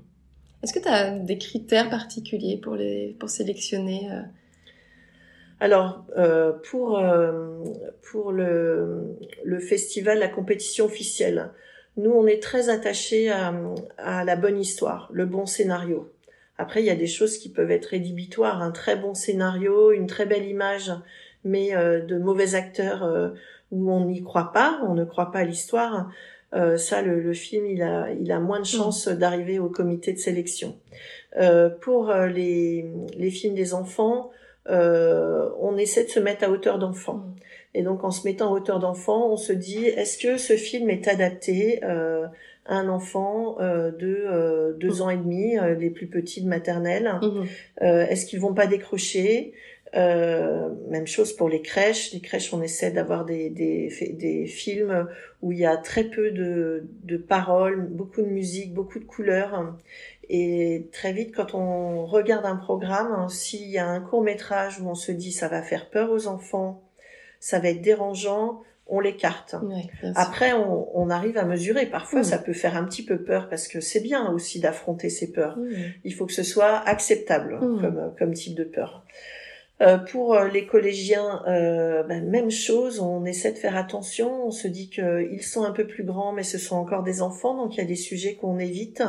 Est-ce 0.63 0.75
que 0.75 0.79
tu 0.79 0.89
as 0.89 1.13
des 1.13 1.39
critères 1.39 1.89
particuliers 1.89 2.59
pour 2.63 2.75
les 2.75 3.17
pour 3.19 3.31
sélectionner 3.31 4.11
alors, 5.61 6.05
euh, 6.17 6.53
pour, 6.71 6.99
euh, 6.99 7.65
pour 8.11 8.33
le, 8.33 9.17
le 9.45 9.59
festival, 9.59 10.19
la 10.19 10.29
compétition 10.29 10.85
officielle, 10.85 11.51
nous, 11.97 12.13
on 12.13 12.27
est 12.29 12.41
très 12.41 12.69
attachés 12.69 13.29
à, 13.31 13.53
à 13.99 14.25
la 14.25 14.37
bonne 14.37 14.59
histoire, 14.59 15.09
le 15.13 15.27
bon 15.27 15.47
scénario. 15.47 16.13
Après, 16.57 16.81
il 16.83 16.87
y 16.87 16.91
a 16.91 16.97
des 16.97 17.09
choses 17.09 17.39
qui 17.39 17.49
peuvent 17.49 17.71
être 17.71 17.87
rédhibitoires, 17.87 18.63
un 18.63 18.71
très 18.71 18.97
bon 18.97 19.15
scénario, 19.15 19.91
une 19.91 20.07
très 20.07 20.27
belle 20.27 20.47
image, 20.47 20.93
mais 21.45 21.75
euh, 21.75 22.01
de 22.05 22.19
mauvais 22.19 22.55
acteurs 22.55 23.03
euh, 23.05 23.31
où 23.73 23.91
on 23.91 24.05
n'y 24.07 24.23
croit 24.23 24.53
pas, 24.53 24.81
on 24.87 24.95
ne 24.95 25.05
croit 25.05 25.33
pas 25.33 25.41
à 25.41 25.45
l'histoire. 25.45 26.11
Euh, 26.55 26.77
ça, 26.77 27.03
le, 27.03 27.21
le, 27.21 27.33
film, 27.33 27.67
il 27.67 27.83
a, 27.83 28.13
il 28.13 28.31
a 28.31 28.41
moins 28.41 28.59
de 28.59 28.63
mmh. 28.63 28.77
chances 28.77 29.09
d'arriver 29.09 29.59
au 29.59 29.69
comité 29.69 30.13
de 30.13 30.19
sélection. 30.19 30.79
pour 31.81 32.13
les, 32.13 32.91
les 33.17 33.31
films 33.31 33.55
des 33.55 33.75
enfants, 33.75 34.31
euh, 34.69 35.49
on 35.61 35.77
essaie 35.77 36.05
de 36.05 36.11
se 36.11 36.21
mettre 36.21 36.45
à 36.45 36.51
hauteur 36.51 36.79
d'enfant. 36.79 37.15
Mm. 37.15 37.35
Et 37.75 37.83
donc 37.83 38.05
en 38.05 38.11
se 38.11 38.27
mettant 38.27 38.49
à 38.49 38.57
hauteur 38.57 38.79
d'enfant, 38.79 39.31
on 39.31 39.37
se 39.37 39.53
dit 39.53 39.87
est-ce 39.87 40.19
que 40.19 40.37
ce 40.37 40.55
film 40.55 40.91
est 40.91 41.07
adapté 41.07 41.81
euh, 41.85 42.27
à 42.67 42.77
un 42.77 42.89
enfant 42.89 43.61
euh, 43.61 43.91
de 43.91 44.77
deux 44.79 44.99
mm. 44.99 45.03
ans 45.03 45.11
et 45.11 45.17
demi, 45.17 45.57
les 45.79 45.91
plus 45.91 46.07
petits 46.07 46.43
de 46.43 46.49
maternelle? 46.49 47.19
Mm-hmm. 47.21 48.09
Est-ce 48.09 48.27
qu'ils 48.27 48.41
vont 48.41 48.55
pas 48.55 48.67
décrocher? 48.67 49.53
Même 49.95 51.07
chose 51.07 51.33
pour 51.35 51.49
les 51.49 51.63
crèches. 51.63 52.13
Les 52.13 52.21
crèches, 52.21 52.53
on 52.53 52.61
essaie 52.63 52.91
d'avoir 52.91 53.25
des, 53.25 53.49
des, 53.49 53.91
des, 54.13 54.47
films 54.47 55.09
où 55.41 55.53
il 55.53 55.59
y 55.59 55.67
a 55.67 55.79
très 55.79 56.05
peu 56.05 56.31
de, 56.31 56.85
de 57.05 57.17
paroles, 57.17 57.87
beaucoup 57.87 58.21
de 58.21 58.27
musique, 58.27 58.75
beaucoup 58.75 58.99
de 58.99 59.05
couleurs. 59.05 59.75
Et 60.29 60.89
très 60.93 61.13
vite, 61.13 61.35
quand 61.35 61.55
on 61.55 62.05
regarde 62.07 62.45
un 62.45 62.57
programme, 62.57 63.13
hein, 63.13 63.29
s'il 63.29 63.69
y 63.69 63.79
a 63.79 63.87
un 63.87 64.01
court 64.01 64.23
métrage 64.23 64.81
où 64.81 64.89
on 64.89 64.95
se 64.95 65.13
dit 65.13 65.33
ça 65.33 65.49
va 65.49 65.63
faire 65.63 65.89
peur 65.89 66.11
aux 66.11 66.27
enfants, 66.27 66.83
ça 67.41 67.59
va 67.59 67.69
être 67.69 67.81
dérangeant, 67.81 68.63
on 68.87 69.01
l'écarte. 69.01 69.55
Après, 70.15 70.53
on, 70.55 70.89
on, 70.99 71.11
arrive 71.11 71.37
à 71.37 71.45
mesurer. 71.45 71.87
Parfois, 71.87 72.25
ça 72.25 72.39
peut 72.39 72.55
faire 72.55 72.77
un 72.77 72.85
petit 72.85 73.05
peu 73.05 73.19
peur 73.19 73.49
parce 73.49 73.69
que 73.69 73.81
c'est 73.81 74.01
bien 74.01 74.31
aussi 74.33 74.61
d'affronter 74.61 75.11
ses 75.11 75.31
peurs. 75.31 75.59
Il 76.05 76.15
faut 76.15 76.27
que 76.27 76.33
ce 76.33 76.43
soit 76.43 76.79
acceptable 76.87 77.59
comme, 77.59 78.15
comme 78.19 78.33
type 78.33 78.55
de 78.55 78.65
peur. 78.65 79.05
Euh, 79.81 79.97
pour 79.97 80.35
euh, 80.35 80.49
les 80.49 80.67
collégiens, 80.67 81.45
euh, 81.47 82.03
ben, 82.03 82.29
même 82.29 82.51
chose, 82.51 82.99
on 82.99 83.25
essaie 83.25 83.53
de 83.53 83.59
faire 83.59 83.77
attention, 83.77 84.47
on 84.47 84.51
se 84.51 84.67
dit 84.67 84.91
qu'ils 84.91 85.43
sont 85.43 85.63
un 85.63 85.71
peu 85.71 85.87
plus 85.87 86.03
grands, 86.03 86.33
mais 86.33 86.43
ce 86.43 86.59
sont 86.59 86.77
encore 86.77 87.05
des 87.05 87.23
enfants, 87.23 87.57
donc 87.57 87.77
il 87.77 87.79
y 87.79 87.83
a 87.83 87.87
des 87.87 87.95
sujets 87.95 88.35
qu'on 88.35 88.59
évite. 88.59 89.03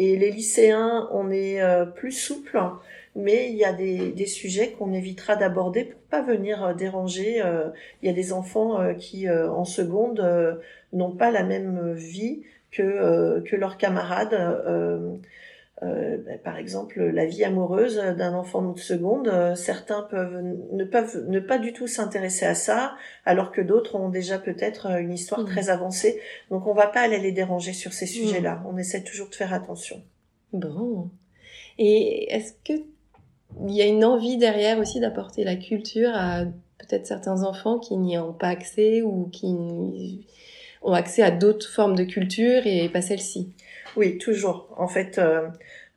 Et 0.00 0.16
les 0.16 0.30
lycéens, 0.30 1.08
on 1.10 1.28
est 1.32 1.60
euh, 1.60 1.84
plus 1.84 2.12
souple, 2.12 2.56
mais 3.16 3.50
il 3.50 3.56
y 3.56 3.64
a 3.64 3.72
des, 3.72 4.26
sujets 4.26 4.70
qu'on 4.70 4.92
évitera 4.92 5.34
d'aborder 5.34 5.86
pour 5.86 6.00
pas 6.02 6.22
venir 6.22 6.64
euh, 6.64 6.72
déranger. 6.72 7.42
Euh, 7.42 7.70
il 8.00 8.06
y 8.06 8.08
a 8.08 8.14
des 8.14 8.32
enfants 8.32 8.94
qui, 8.96 9.28
en 9.28 9.64
seconde, 9.64 10.24
n'ont 10.92 11.16
pas 11.16 11.32
la 11.32 11.42
même 11.42 11.94
vie 11.94 12.44
que, 12.70 13.40
que 13.40 13.56
leurs 13.56 13.76
camarades. 13.76 14.38
Euh, 15.84 16.16
ben, 16.26 16.38
par 16.38 16.56
exemple, 16.56 17.00
la 17.00 17.24
vie 17.24 17.44
amoureuse 17.44 17.96
d'un 17.96 18.34
enfant 18.34 18.62
de 18.72 18.78
seconde, 18.80 19.28
euh, 19.28 19.54
certains 19.54 20.02
peuvent 20.02 20.42
ne 20.72 20.84
peuvent 20.84 21.24
ne 21.28 21.38
pas 21.38 21.58
du 21.58 21.72
tout 21.72 21.86
s'intéresser 21.86 22.46
à 22.46 22.56
ça, 22.56 22.96
alors 23.24 23.52
que 23.52 23.60
d'autres 23.60 23.94
ont 23.94 24.08
déjà 24.08 24.38
peut-être 24.38 24.86
euh, 24.86 24.98
une 24.98 25.12
histoire 25.12 25.42
mmh. 25.42 25.46
très 25.46 25.70
avancée. 25.70 26.20
Donc, 26.50 26.66
on 26.66 26.74
va 26.74 26.88
pas 26.88 27.00
aller 27.00 27.18
les 27.18 27.30
déranger 27.30 27.72
sur 27.72 27.92
ces 27.92 28.06
sujets-là. 28.06 28.56
Mmh. 28.56 28.66
On 28.66 28.76
essaie 28.76 29.04
toujours 29.04 29.28
de 29.28 29.36
faire 29.36 29.54
attention. 29.54 30.02
Bon. 30.52 31.10
Et 31.78 32.34
est-ce 32.34 32.54
que 32.64 32.82
il 33.66 33.74
y 33.74 33.80
a 33.80 33.86
une 33.86 34.04
envie 34.04 34.36
derrière 34.36 34.78
aussi 34.78 35.00
d'apporter 35.00 35.44
la 35.44 35.56
culture 35.56 36.10
à 36.12 36.44
peut-être 36.78 37.06
certains 37.06 37.44
enfants 37.44 37.78
qui 37.78 37.96
n'y 37.96 38.18
ont 38.18 38.32
pas 38.32 38.48
accès 38.48 39.00
ou 39.00 39.28
qui 39.32 39.46
ont 40.82 40.92
accès 40.92 41.22
à 41.22 41.30
d'autres 41.30 41.68
formes 41.68 41.96
de 41.96 42.04
culture 42.04 42.66
et 42.66 42.88
pas 42.88 43.00
celle-ci 43.00 43.52
Oui, 43.98 44.16
toujours. 44.16 44.72
En 44.76 44.86
fait, 44.86 45.18
euh, 45.18 45.48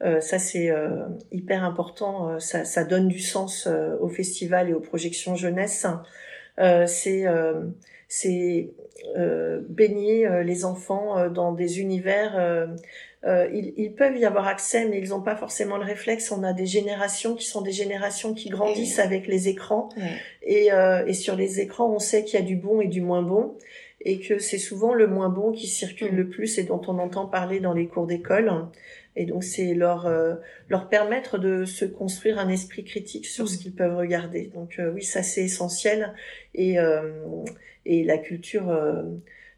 euh, 0.03 0.20
ça 0.22 0.39
c'est 0.39 0.72
euh, 0.72 1.05
hyper 1.31 1.63
important. 1.63 2.39
Ça, 2.39 2.65
ça, 2.65 2.84
donne 2.84 3.08
du 3.08 3.20
sens 3.20 3.70
au 4.00 4.10
festival 4.10 4.70
et 4.70 4.74
aux 4.74 4.79
projections 4.79 5.36
jeunesse. 5.36 5.86
c'est 6.88 7.25
c'est 8.08 8.70
baigner 9.70 10.43
les 10.43 10.65
enfants 10.65 11.29
dans 11.29 11.51
des 11.51 11.79
univers. 11.79 12.67
Ils, 13.24 13.74
ils, 13.77 13.93
peuvent 13.93 14.17
y 14.17 14.25
avoir 14.25 14.48
accès, 14.48 14.86
mais 14.86 14.98
ils 14.98 15.10
n'ont 15.10 15.22
pas 15.22 15.36
forcément 15.36 15.77
le 15.77 15.86
réflexe. 15.86 16.31
On 16.31 16.43
a 16.43 16.53
des 16.53 16.65
générations 16.65 17.36
qui 17.36 17.46
sont 17.46 17.62
des 17.62 17.72
générations 17.72 18.34
qui 18.34 18.50
grandissent 18.50 18.98
avec 18.98 19.27
les 19.27 19.48
écrans, 19.48 19.89
et, 20.41 20.70
et 21.05 21.13
sur 21.13 21.36
les 21.36 21.60
écrans, 21.60 21.93
on 21.93 22.00
sait 22.00 22.24
qu'il 22.24 22.39
y 22.39 22.41
a 22.41 22.46
du 22.46 22.55
bon 22.55 22.81
et 22.81 22.88
du 22.88 23.01
moins 23.01 23.22
bon 23.22 23.55
et 24.03 24.20
que 24.20 24.39
c'est 24.39 24.58
souvent 24.58 24.93
le 24.93 25.08
moins 25.08 25.29
bon 25.29 25.51
qui 25.51 25.67
circule 25.67 26.13
mm. 26.13 26.17
le 26.17 26.29
plus 26.29 26.58
et 26.58 26.63
dont 26.63 26.81
on 26.88 26.98
entend 27.00 27.25
parler 27.25 27.60
dans 27.60 27.74
les 27.74 27.88
cours 27.88 28.08
d'école. 28.08 28.51
Et 29.15 29.25
donc 29.25 29.43
c'est 29.43 29.74
leur 29.74 30.05
euh, 30.05 30.36
leur 30.70 30.88
permettre 30.88 31.38
de 31.38 31.65
se 31.65 31.86
construire 31.86 32.39
un 32.39 32.50
esprit 32.50 32.84
critique 32.84 33.25
sur 33.25 33.48
ce 33.48 33.55
mm. 33.55 33.60
qu'ils 33.60 33.74
peuvent 33.74 33.96
regarder. 33.96 34.48
Donc 34.53 34.79
euh, 34.79 34.91
oui, 34.91 35.03
ça 35.03 35.24
c'est 35.24 35.43
essentiel. 35.43 36.13
Et 36.55 36.79
euh, 36.79 37.12
et 37.86 38.03
la 38.03 38.17
culture 38.17 38.72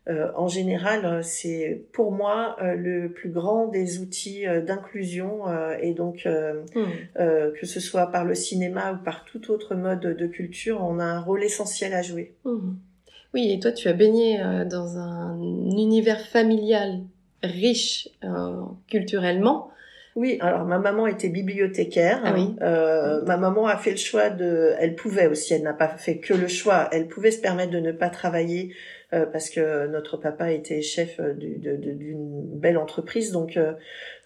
en 0.07 0.47
général, 0.47 1.23
c'est 1.23 1.81
pour 1.91 2.11
moi 2.11 2.57
le 2.61 3.07
plus 3.07 3.29
grand 3.29 3.67
des 3.67 3.99
outils 3.99 4.45
d'inclusion. 4.65 5.43
et 5.81 5.93
donc 5.93 6.25
mm. 6.25 6.83
que 7.15 7.65
ce 7.65 7.79
soit 7.81 8.11
par 8.11 8.23
le 8.23 8.33
cinéma 8.33 8.93
ou 8.93 9.03
par 9.03 9.25
tout 9.25 9.51
autre 9.51 9.75
mode 9.75 9.99
de 9.99 10.27
culture, 10.27 10.81
on 10.81 10.99
a 10.99 11.05
un 11.05 11.19
rôle 11.19 11.43
essentiel 11.43 11.93
à 11.93 12.01
jouer. 12.01 12.33
Oui, 13.33 13.51
et 13.51 13.59
toi, 13.59 13.71
tu 13.71 13.87
as 13.87 13.93
baigné 13.93 14.39
euh, 14.39 14.65
dans 14.65 14.97
un 14.97 15.41
univers 15.41 16.21
familial 16.27 16.99
riche 17.41 18.09
euh, 18.23 18.61
culturellement. 18.87 19.69
Oui, 20.15 20.37
alors 20.41 20.65
ma 20.65 20.77
maman 20.77 21.07
était 21.07 21.29
bibliothécaire. 21.29 22.21
Ah 22.23 22.33
oui. 22.35 22.55
euh, 22.61 23.23
ma 23.25 23.37
maman 23.37 23.65
a 23.65 23.77
fait 23.77 23.91
le 23.91 23.97
choix 23.97 24.29
de, 24.29 24.75
elle 24.77 24.95
pouvait 24.95 25.25
aussi, 25.25 25.55
elle 25.55 25.63
n'a 25.63 25.73
pas 25.73 25.87
fait 25.87 26.17
que 26.17 26.35
le 26.35 26.47
choix, 26.47 26.87
elle 26.91 27.07
pouvait 27.07 27.31
se 27.31 27.41
permettre 27.41 27.71
de 27.71 27.79
ne 27.79 27.91
pas 27.91 28.09
travailler 28.09 28.75
euh, 29.13 29.25
parce 29.25 29.49
que 29.49 29.87
notre 29.87 30.17
papa 30.17 30.51
était 30.51 30.83
chef 30.83 31.19
d'une 31.19 32.59
belle 32.59 32.77
entreprise, 32.77 33.31
donc 33.31 33.57
euh, 33.57 33.73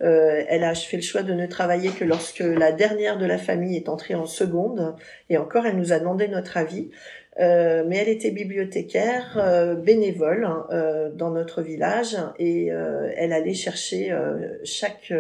elle 0.02 0.66
a 0.66 0.76
fait 0.76 0.98
le 0.98 1.04
choix 1.04 1.24
de 1.24 1.34
ne 1.34 1.46
travailler 1.46 1.92
que 1.92 2.04
lorsque 2.04 2.40
la 2.40 2.74
dernière 2.74 3.18
de 3.18 3.26
la 3.26 3.38
famille 3.38 3.78
est 3.78 3.88
entrée 3.88 4.16
en 4.16 4.26
seconde, 4.26 4.94
et 5.30 5.38
encore 5.38 5.66
elle 5.66 5.78
nous 5.78 5.94
a 5.94 6.00
demandé 6.00 6.28
notre 6.28 6.58
avis. 6.58 6.90
Euh, 7.39 7.84
mais 7.86 7.98
elle 7.98 8.10
était 8.10 8.32
bibliothécaire 8.32 9.38
euh, 9.38 9.75
bénévole 9.75 10.46
hein, 10.46 10.65
euh, 10.72 11.12
dans 11.12 11.29
notre 11.29 11.62
village 11.62 12.17
et 12.39 12.67
elle 12.67 13.34
allait 13.34 13.53
chercher 13.53 14.15
chaque 14.63 15.13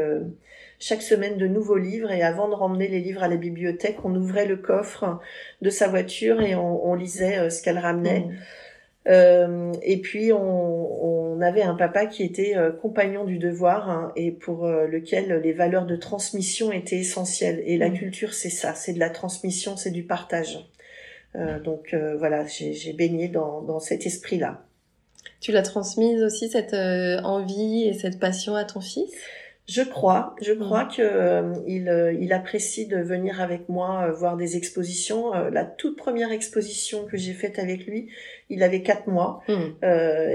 chaque 0.79 1.01
semaine 1.01 1.37
de 1.37 1.47
nouveaux 1.47 1.77
livres 1.77 2.11
et 2.11 2.21
avant 2.21 2.47
de 2.47 2.53
ramener 2.53 2.87
les 2.87 2.99
livres 2.99 3.23
à 3.23 3.27
la 3.27 3.35
bibliothèque, 3.35 3.97
on 4.03 4.13
ouvrait 4.15 4.45
le 4.45 4.57
coffre 4.57 5.19
de 5.63 5.71
sa 5.71 5.87
voiture 5.87 6.41
et 6.41 6.53
on, 6.53 6.87
on 6.87 6.93
lisait 6.93 7.49
ce 7.49 7.63
qu'elle 7.63 7.79
ramenait. 7.79 8.27
Mmh. 9.07 9.71
et 9.83 10.01
puis 10.01 10.33
on, 10.33 11.37
on, 11.37 11.41
avait 11.41 11.61
un 11.61 11.75
papa 11.75 12.07
qui 12.07 12.23
était 12.23 12.55
compagnon 12.81 13.23
du 13.23 13.37
devoir 13.37 13.89
hein, 13.89 14.11
et 14.15 14.31
pour 14.31 14.67
lequel 14.67 15.39
les 15.43 15.53
valeurs 15.53 15.85
de 15.85 15.95
transmission 15.95 16.71
étaient 16.71 16.97
essentielles. 16.97 17.63
Et 17.65 17.77
la 17.77 17.89
mmh. 17.89 17.93
culture, 17.93 18.33
c'est 18.33 18.49
ça, 18.49 18.75
c'est 18.75 18.93
de 18.93 18.99
la 18.99 19.09
transmission, 19.09 19.77
c'est 19.77 19.91
du 19.91 20.03
partage. 20.03 20.59
Euh, 21.35 21.59
donc 21.59 21.93
euh, 21.93 22.15
voilà, 22.17 22.45
j'ai 22.47 22.93
baigné 22.93 23.27
dans, 23.27 23.61
dans 23.61 23.79
cet 23.79 24.05
esprit-là. 24.05 24.63
Tu 25.39 25.51
l'as 25.51 25.61
transmise 25.61 26.23
aussi 26.23 26.49
cette 26.49 26.73
euh, 26.73 27.19
envie 27.21 27.83
et 27.83 27.93
cette 27.93 28.19
passion 28.19 28.55
à 28.55 28.63
ton 28.63 28.81
fils? 28.81 29.13
Je 29.67 29.81
crois, 29.81 30.35
je 30.41 30.53
mmh. 30.53 30.59
crois 30.59 30.85
que 30.85 31.43
il, 31.67 32.17
il, 32.21 32.31
apprécie 32.31 32.87
de 32.87 32.97
venir 32.97 33.41
avec 33.41 33.67
moi 33.67 34.09
voir 34.11 34.37
des 34.37 34.55
expositions. 34.55 35.33
la 35.33 35.65
toute 35.65 35.97
première 35.97 36.31
exposition 36.31 37.03
que 37.03 37.17
j'ai 37.17 37.33
faite 37.33 37.59
avec 37.59 37.85
lui, 37.85 38.09
il 38.49 38.63
avait 38.63 38.81
quatre 38.81 39.09
mois. 39.09 39.43
Mmh. 39.49 39.63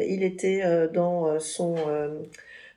il 0.06 0.22
était 0.22 0.88
dans 0.92 1.40
son 1.40 1.76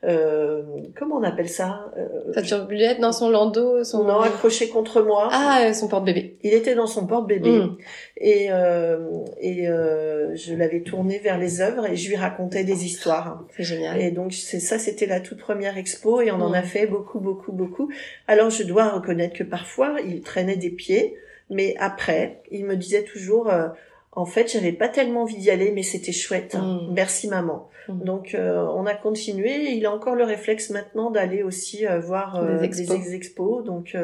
euh, 0.06 0.62
comment 0.98 1.18
on 1.18 1.24
appelle 1.24 1.50
ça 1.50 1.92
euh, 1.98 2.34
Sa 2.34 2.42
turbulette 2.42 3.00
dans 3.00 3.12
son 3.12 3.30
landau, 3.30 3.84
son 3.84 4.04
non 4.04 4.20
accroché 4.20 4.70
contre 4.70 5.02
moi. 5.02 5.30
Ah, 5.32 5.74
son 5.74 5.88
porte-bébé. 5.88 6.38
Il 6.44 6.54
était 6.54 6.76
dans 6.76 6.86
son 6.86 7.08
porte-bébé 7.08 7.50
mm. 7.50 7.78
et 8.18 8.48
euh, 8.52 9.24
et 9.40 9.68
euh, 9.68 10.36
je 10.36 10.54
l'avais 10.54 10.82
tourné 10.82 11.18
vers 11.20 11.40
les 11.40 11.62
œuvres 11.62 11.88
et 11.88 11.96
je 11.96 12.08
lui 12.10 12.16
racontais 12.16 12.64
des 12.64 12.86
histoires. 12.86 13.44
C'est 13.56 13.64
génial. 13.64 14.00
Et 14.00 14.12
donc 14.12 14.34
c'est 14.34 14.60
ça, 14.60 14.78
c'était 14.78 15.08
la 15.08 15.20
toute 15.20 15.40
première 15.40 15.78
expo 15.78 16.22
et 16.22 16.32
on 16.32 16.42
en 16.42 16.54
a 16.54 16.62
fait 16.62 16.86
beaucoup, 16.86 17.20
beaucoup, 17.20 17.52
beaucoup. 17.52 17.90
Alors 18.28 18.52
je 18.52 18.64
dois 18.64 18.90
reconnaître 18.90 19.36
que 19.36 19.44
parfois 19.44 19.96
il 20.06 20.22
traînait 20.22 20.58
des 20.58 20.70
pieds, 20.70 21.16
mais 21.50 21.76
après 21.80 22.42
il 22.52 22.66
me 22.66 22.76
disait 22.76 23.04
toujours 23.04 23.50
euh, 23.50 23.70
en 24.16 24.26
fait, 24.26 24.52
j'avais 24.52 24.72
pas 24.72 24.88
tellement 24.88 25.24
envie 25.24 25.38
d'y 25.38 25.52
aller, 25.52 25.72
mais 25.72 25.84
c'était 25.84 26.14
chouette. 26.14 26.56
Mm. 26.56 26.94
Merci 26.94 27.28
maman. 27.28 27.70
Mm. 27.90 28.04
Donc, 28.04 28.34
euh, 28.34 28.66
on 28.74 28.86
a 28.86 28.94
continué. 28.94 29.74
Il 29.74 29.86
a 29.86 29.92
encore 29.92 30.16
le 30.16 30.24
réflexe 30.24 30.70
maintenant 30.70 31.12
d'aller 31.12 31.44
aussi 31.44 31.86
euh, 31.86 32.00
voir 32.00 32.38
euh, 32.38 32.60
des, 32.60 33.14
expos. 33.14 33.64
Donc, 33.66 33.96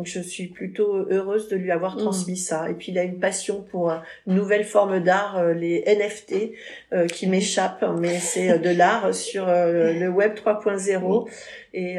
donc 0.00 0.06
je 0.06 0.20
suis 0.20 0.46
plutôt 0.46 1.04
heureuse 1.10 1.48
de 1.48 1.56
lui 1.56 1.70
avoir 1.70 1.96
mm. 1.96 1.98
transmis 1.98 2.38
ça. 2.38 2.70
Et 2.70 2.72
puis 2.72 2.90
il 2.90 2.98
a 2.98 3.02
une 3.02 3.18
passion 3.18 3.62
pour 3.70 3.92
une 4.26 4.34
nouvelle 4.34 4.64
forme 4.64 5.00
d'art, 5.00 5.52
les 5.52 5.84
NFT, 5.86 7.08
qui 7.12 7.26
m'échappent, 7.26 7.84
mais 8.00 8.18
c'est 8.18 8.58
de 8.58 8.70
l'art 8.70 9.14
sur 9.14 9.44
le 9.46 10.08
web 10.08 10.32
3.0. 10.32 11.28
Et, 11.74 11.96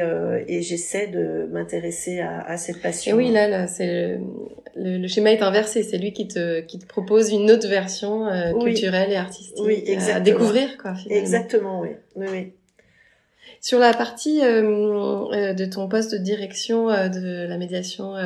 et 0.48 0.62
j'essaie 0.62 1.06
de 1.06 1.48
m'intéresser 1.52 2.18
à, 2.18 2.40
à, 2.40 2.56
cette 2.56 2.82
passion. 2.82 3.14
Et 3.14 3.24
oui, 3.24 3.30
là, 3.30 3.46
là 3.46 3.68
c'est 3.68 4.18
le, 4.74 4.98
le, 4.98 5.06
schéma 5.06 5.30
est 5.30 5.42
inversé. 5.42 5.84
C'est 5.84 5.98
lui 5.98 6.12
qui 6.12 6.26
te, 6.26 6.60
qui 6.62 6.80
te 6.80 6.86
propose 6.86 7.30
une 7.30 7.52
autre 7.52 7.68
version 7.68 8.26
culturelle 8.64 9.12
et 9.12 9.16
artistique 9.16 9.62
oui, 9.64 9.84
à 10.10 10.18
découvrir, 10.18 10.76
quoi. 10.76 10.96
Finalement. 10.96 11.22
Exactement, 11.22 11.80
oui. 11.82 11.90
oui, 12.16 12.26
oui. 12.32 12.52
Sur 13.62 13.78
la 13.78 13.94
partie 13.94 14.40
euh, 14.42 15.30
euh, 15.32 15.52
de 15.54 15.64
ton 15.66 15.88
poste 15.88 16.10
de 16.10 16.18
direction 16.18 16.90
euh, 16.90 17.08
de 17.08 17.46
la 17.46 17.56
médiation 17.58 18.16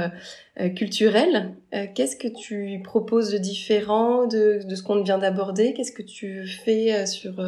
culturelle, 0.75 1.53
qu'est-ce 1.95 2.17
que 2.17 2.29
tu 2.29 2.81
proposes 2.83 3.31
de 3.31 3.37
différent 3.37 4.27
de, 4.27 4.63
ce 4.75 4.83
qu'on 4.83 5.03
vient 5.03 5.19
d'aborder? 5.19 5.75
Qu'est-ce 5.75 5.93
que 5.93 6.03
tu 6.03 6.47
fais 6.47 7.05
sur 7.05 7.45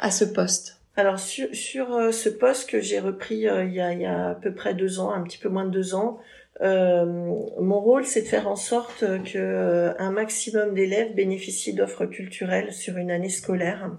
à 0.00 0.10
ce 0.10 0.24
poste? 0.24 0.80
Alors 0.96 1.20
sur, 1.20 1.46
sur 1.54 2.12
ce 2.12 2.28
poste 2.28 2.68
que 2.68 2.80
j'ai 2.80 2.98
repris 2.98 3.36
il, 3.36 3.72
y 3.72 3.80
a, 3.80 3.92
il 3.92 4.00
y 4.00 4.06
a 4.06 4.30
à 4.30 4.34
peu 4.34 4.52
près 4.52 4.74
deux 4.74 4.98
ans, 4.98 5.12
un 5.12 5.22
petit 5.22 5.38
peu 5.38 5.48
moins 5.48 5.64
de 5.64 5.70
deux 5.70 5.94
ans, 5.94 6.18
euh, 6.62 7.04
mon 7.58 7.80
rôle, 7.80 8.04
c'est 8.04 8.22
de 8.22 8.26
faire 8.26 8.48
en 8.48 8.56
sorte 8.56 9.04
que 9.24 9.94
un 9.98 10.10
maximum 10.10 10.74
d'élèves 10.74 11.14
bénéficient 11.14 11.74
d'offres 11.74 12.06
culturelles 12.06 12.72
sur 12.72 12.96
une 12.96 13.10
année 13.10 13.30
scolaire. 13.30 13.90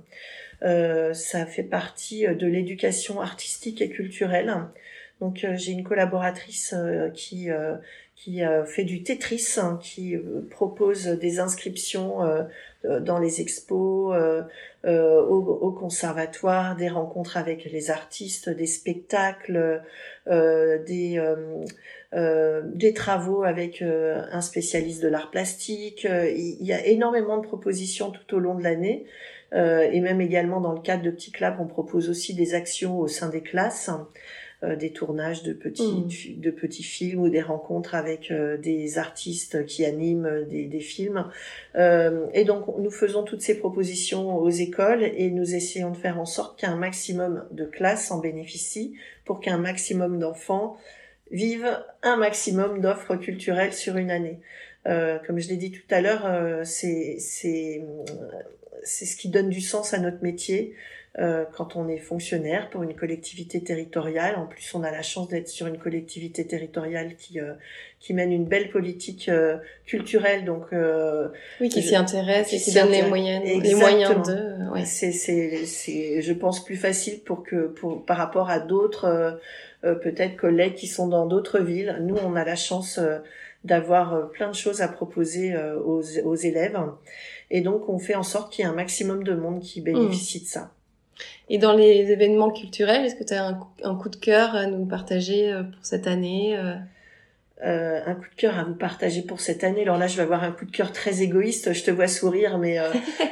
Euh, 0.64 1.14
ça 1.14 1.46
fait 1.46 1.64
partie 1.64 2.28
euh, 2.28 2.36
de 2.36 2.46
l'éducation 2.46 3.20
artistique 3.22 3.82
et 3.82 3.90
culturelle. 3.90 4.54
Donc 5.20 5.44
euh, 5.44 5.56
j'ai 5.56 5.72
une 5.72 5.84
collaboratrice 5.84 6.76
qui 7.14 7.50
qui 8.16 8.42
fait 8.68 8.84
du 8.84 9.02
Tetris, 9.02 9.56
hein, 9.58 9.80
qui 9.82 10.16
propose 10.52 11.08
des 11.08 11.40
inscriptions 11.40 12.20
dans 12.84 13.18
les 13.18 13.42
expos, 13.42 14.16
au, 14.84 14.88
au, 14.88 15.72
conservatoire, 15.72 16.76
des 16.76 16.88
rencontres 16.88 17.38
avec 17.38 17.66
les 17.66 17.90
artistes, 17.90 18.48
des 18.48 18.68
spectacles, 18.68 19.82
des 20.28 21.20
des 22.14 22.94
travaux 22.94 23.44
avec 23.44 23.82
un 23.82 24.42
spécialiste 24.42 25.02
de 25.02 25.08
l'art 25.08 25.32
plastique. 25.32 26.04
il 26.04 26.64
y 26.64 26.74
a 26.74 26.86
énormément 26.86 27.38
de 27.40 27.48
propositions 27.48 28.12
tout 28.12 28.36
au 28.36 28.40
long 28.40 28.54
de 28.54 28.64
l'année. 28.64 29.08
Euh, 29.54 29.90
et 29.92 30.00
même 30.00 30.22
également 30.22 30.62
dans 30.62 30.74
le 30.74 30.82
cadre 30.82 31.04
de 31.04 31.12
Petit 31.12 31.32
Club, 31.32 31.56
on 31.60 31.68
propose 31.68 32.10
aussi 32.10 32.34
des 32.34 32.54
actions 32.54 33.00
au 33.00 33.08
sein 33.08 33.30
des 33.30 33.42
classes. 33.42 33.90
Euh, 34.64 34.76
des 34.76 34.92
tournages 34.92 35.42
de 35.42 35.54
petits 35.54 36.06
mmh. 36.36 36.40
de 36.40 36.52
petits 36.52 36.84
films 36.84 37.22
ou 37.22 37.30
des 37.30 37.42
rencontres 37.42 37.96
avec 37.96 38.30
euh, 38.30 38.58
des 38.58 39.00
artistes 39.00 39.66
qui 39.66 39.84
animent 39.86 40.46
des, 40.48 40.68
des 40.68 40.80
films 40.80 41.26
et 41.76 42.44
donc 42.44 42.66
nous 42.78 42.92
faisons 42.92 43.24
toutes 43.24 43.42
ces 43.42 43.58
propositions 43.58 44.38
aux 44.38 44.52
écoles 44.52 45.02
et 45.02 45.32
nous 45.32 45.56
essayons 45.56 45.90
de 45.90 45.98
faire 45.98 46.20
en 46.20 46.28
sorte 46.28 46.60
qu'un 46.60 46.76
maximum 46.76 47.44
de 47.50 47.66
classes 47.66 48.12
en 48.12 48.20
bénéficient 48.20 48.94
pour 49.26 49.40
qu'un 49.40 49.58
maximum 49.58 50.20
d'enfants 50.20 50.78
vivent 51.32 51.80
un 52.04 52.18
maximum 52.18 52.82
d'offres 52.82 53.16
culturelles 53.16 53.74
sur 53.74 53.98
une 53.98 54.12
année 54.12 54.42
comme 54.86 55.40
je 55.40 55.50
l'ai 55.50 55.58
dit 55.58 55.72
tout 55.72 55.82
à 55.90 56.02
l'heure 56.02 56.64
c'est 56.68 57.18
c'est 58.84 59.06
ce 59.06 59.16
qui 59.16 59.30
donne 59.30 59.50
du 59.50 59.62
sens 59.62 59.94
à 59.94 60.00
notre 60.00 60.24
métier 60.24 60.76
euh, 61.20 61.44
quand 61.58 61.76
on 61.76 61.90
est 61.90 61.98
fonctionnaire 61.98 62.70
pour 62.70 62.84
une 62.84 62.96
collectivité 62.96 63.62
territoriale. 63.62 64.38
En 64.38 64.46
plus, 64.46 64.74
on 64.74 64.82
a 64.82 64.92
la 64.92 65.02
chance 65.02 65.28
d'être 65.28 65.50
sur 65.50 65.68
une 65.68 65.78
collectivité 65.78 66.48
territoriale 66.48 67.16
qui 67.18 67.42
euh, 67.42 67.52
qui 68.00 68.14
mène 68.14 68.32
une 68.32 68.46
belle 68.46 68.70
politique 68.70 69.28
euh, 69.28 69.58
culturelle. 69.86 70.46
Donc 70.46 70.68
oui, 71.60 71.68
qui 71.68 71.84
s'y 71.84 71.98
intéresse 71.98 72.54
et 72.54 72.60
qui 72.60 72.74
donne 72.74 72.92
les 72.92 73.04
moyens, 73.04 73.44
les 73.44 73.76
moyens 73.76 74.26
de. 74.26 74.72
Ouais. 74.72 74.86
C'est 74.86 75.12
c'est 75.12 75.66
c'est 75.66 76.22
je 76.22 76.32
pense 76.32 76.64
plus 76.64 76.78
facile 76.78 77.20
pour 77.20 77.44
que 77.44 77.68
pour 77.68 78.06
par 78.06 78.16
rapport 78.16 78.50
à 78.50 78.62
d'autres 78.62 79.38
peut-être 79.82 80.38
collègues 80.38 80.76
qui 80.76 80.88
sont 80.88 81.10
dans 81.10 81.26
d'autres 81.26 81.60
villes. 81.60 81.98
Nous, 82.04 82.16
on 82.24 82.38
a 82.38 82.46
la 82.46 82.56
chance 82.56 83.02
d'avoir 83.64 84.30
plein 84.32 84.50
de 84.50 84.56
choses 84.56 84.82
à 84.82 84.88
proposer 84.88 85.56
aux, 85.86 86.02
aux 86.24 86.36
élèves. 86.36 86.80
Et 87.50 87.62
donc, 87.62 87.90
on 87.90 88.00
fait 88.00 88.16
en 88.16 88.24
sorte 88.24 88.52
qu'il 88.52 88.64
y 88.64 88.68
ait 88.68 88.72
un 88.72 88.76
maximum 88.76 89.24
de 89.24 89.36
monde 89.36 89.60
qui 89.60 89.82
bénéficie 89.82 90.42
de 90.42 90.48
ça. 90.48 90.72
Et 91.50 91.58
dans 91.58 91.74
les 91.74 92.12
événements 92.12 92.52
culturels, 92.52 93.06
est-ce 93.06 93.16
que 93.16 93.24
tu 93.24 93.34
as 93.34 93.46
un, 93.46 93.96
coup 93.96 94.10
de 94.10 94.16
cœur 94.16 94.56
à 94.56 94.68
nous 94.68 94.86
partager 94.86 95.52
euh, 95.52 95.64
pour 95.64 95.86
cette 95.86 96.08
année 96.08 96.58
euh? 96.58 96.76
Euh, 97.64 98.00
un 98.08 98.16
coup 98.16 98.28
de 98.28 98.36
cœur 98.36 98.58
à 98.58 98.64
vous 98.64 98.74
partager 98.74 99.22
pour 99.22 99.40
cette 99.40 99.64
année. 99.64 99.84
Alors 99.84 99.98
là, 99.98 100.08
je 100.08 100.16
vais 100.16 100.24
avoir 100.24 100.44
un 100.44 100.52
coup 100.52 100.66
de 100.66 100.72
cœur 100.72 100.92
très 100.92 101.22
égoïste. 101.22 101.74
Je 101.74 101.84
te 101.84 101.92
vois 101.92 102.08
sourire, 102.08 102.58
mais 102.58 102.80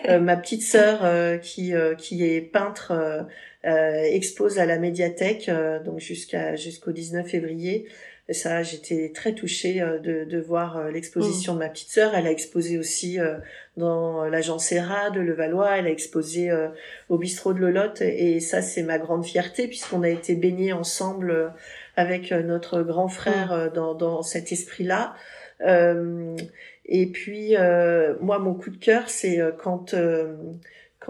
ma 0.20 0.38
petite 0.38 0.62
sœur 0.62 1.00
qui 1.42 1.74
qui 1.98 2.24
est 2.24 2.42
peintre 2.42 3.26
expose 3.64 4.60
à 4.60 4.68
la 4.68 4.78
médiathèque, 4.78 5.50
donc 5.84 5.98
jusqu'à 5.98 6.56
jusqu'au 6.56 6.92
19 6.92 7.28
février. 7.28 7.88
Et 8.30 8.34
ça, 8.34 8.62
j'étais 8.62 9.12
très 9.12 9.34
touchée 9.34 9.82
euh, 9.82 9.98
de, 9.98 10.24
de 10.24 10.40
voir 10.40 10.78
euh, 10.78 10.92
l'exposition 10.92 11.54
mm. 11.54 11.56
de 11.56 11.60
ma 11.64 11.70
petite 11.70 11.90
sœur. 11.90 12.14
Elle 12.14 12.28
a 12.28 12.32
exposé 12.32 12.78
aussi 12.78 13.20
euh, 13.20 13.40
dans 13.76 14.24
l'agence 14.26 14.72
ERA 14.72 15.10
de 15.10 15.20
Levallois. 15.20 15.78
Elle 15.78 15.88
a 15.88 15.90
exposé 15.90 16.52
au 17.10 17.18
bistrot 17.18 17.54
de 17.54 17.60
Lolotte. 17.60 18.02
Et 18.02 18.40
ça, 18.40 18.62
c'est 18.62 18.84
ma 18.84 19.00
grande 19.00 19.26
fierté 19.26 19.68
puisqu'on 19.68 20.04
a 20.04 20.10
été 20.10 20.36
baignés 20.36 20.74
ensemble 20.74 21.54
avec 21.96 22.32
notre 22.32 22.84
grand 22.84 23.08
frère 23.08 23.54
mm. 23.54 23.74
dans, 23.74 23.96
dans 23.96 24.22
cet 24.22 24.52
esprit-là. 24.52 25.16
et 26.86 27.08
puis, 27.08 27.56
moi, 28.22 28.38
mon 28.38 28.54
coup 28.54 28.70
de 28.70 28.78
cœur, 28.78 29.10
c'est 29.10 29.40
quand 29.58 29.96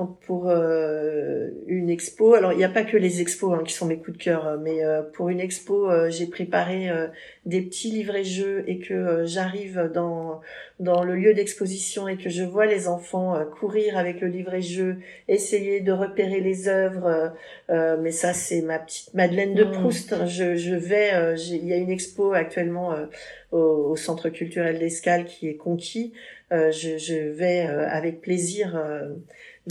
pour 0.05 0.49
euh, 0.49 1.49
une 1.67 1.89
expo, 1.89 2.33
alors 2.33 2.51
il 2.53 2.57
n'y 2.57 2.63
a 2.63 2.69
pas 2.69 2.83
que 2.83 2.97
les 2.97 3.21
expos 3.21 3.57
hein, 3.57 3.63
qui 3.65 3.73
sont 3.73 3.85
mes 3.85 3.97
coups 3.97 4.17
de 4.17 4.23
cœur, 4.23 4.57
mais 4.61 4.83
euh, 4.83 5.01
pour 5.01 5.29
une 5.29 5.39
expo, 5.39 5.89
euh, 5.89 6.09
j'ai 6.09 6.27
préparé 6.27 6.89
des 7.45 7.61
petits 7.61 7.89
livrets 7.89 8.23
jeux 8.23 8.63
et 8.67 8.79
que 8.79 9.25
j'arrive 9.25 9.89
dans 9.93 10.41
dans 10.79 11.03
le 11.03 11.15
lieu 11.15 11.33
d'exposition 11.33 12.07
et 12.07 12.15
que 12.15 12.29
je 12.29 12.43
vois 12.43 12.65
les 12.65 12.87
enfants 12.87 13.37
courir 13.59 13.97
avec 13.97 14.21
le 14.21 14.27
livret 14.27 14.61
jeu, 14.61 14.97
essayer 15.27 15.81
de 15.81 15.91
repérer 15.91 16.39
les 16.39 16.69
œuvres. 16.69 17.33
mais 17.67 18.11
ça, 18.11 18.33
c'est 18.33 18.61
ma 18.61 18.79
petite 18.79 19.13
Madeleine 19.13 19.55
de 19.55 19.65
mmh. 19.65 19.71
Proust. 19.71 20.13
Hein. 20.13 20.25
Je, 20.25 20.55
je 20.55 20.75
vais, 20.75 21.35
il 21.37 21.67
y 21.67 21.73
a 21.73 21.77
une 21.77 21.89
expo 21.89 22.31
actuellement 22.31 22.95
au, 23.51 23.57
au, 23.57 23.95
centre 23.97 24.29
culturel 24.29 24.79
d'Escale 24.79 25.25
qui 25.25 25.49
est 25.49 25.57
conquis. 25.57 26.13
je, 26.51 26.97
je 26.97 27.29
vais 27.29 27.59
avec 27.61 28.21
plaisir 28.21 28.79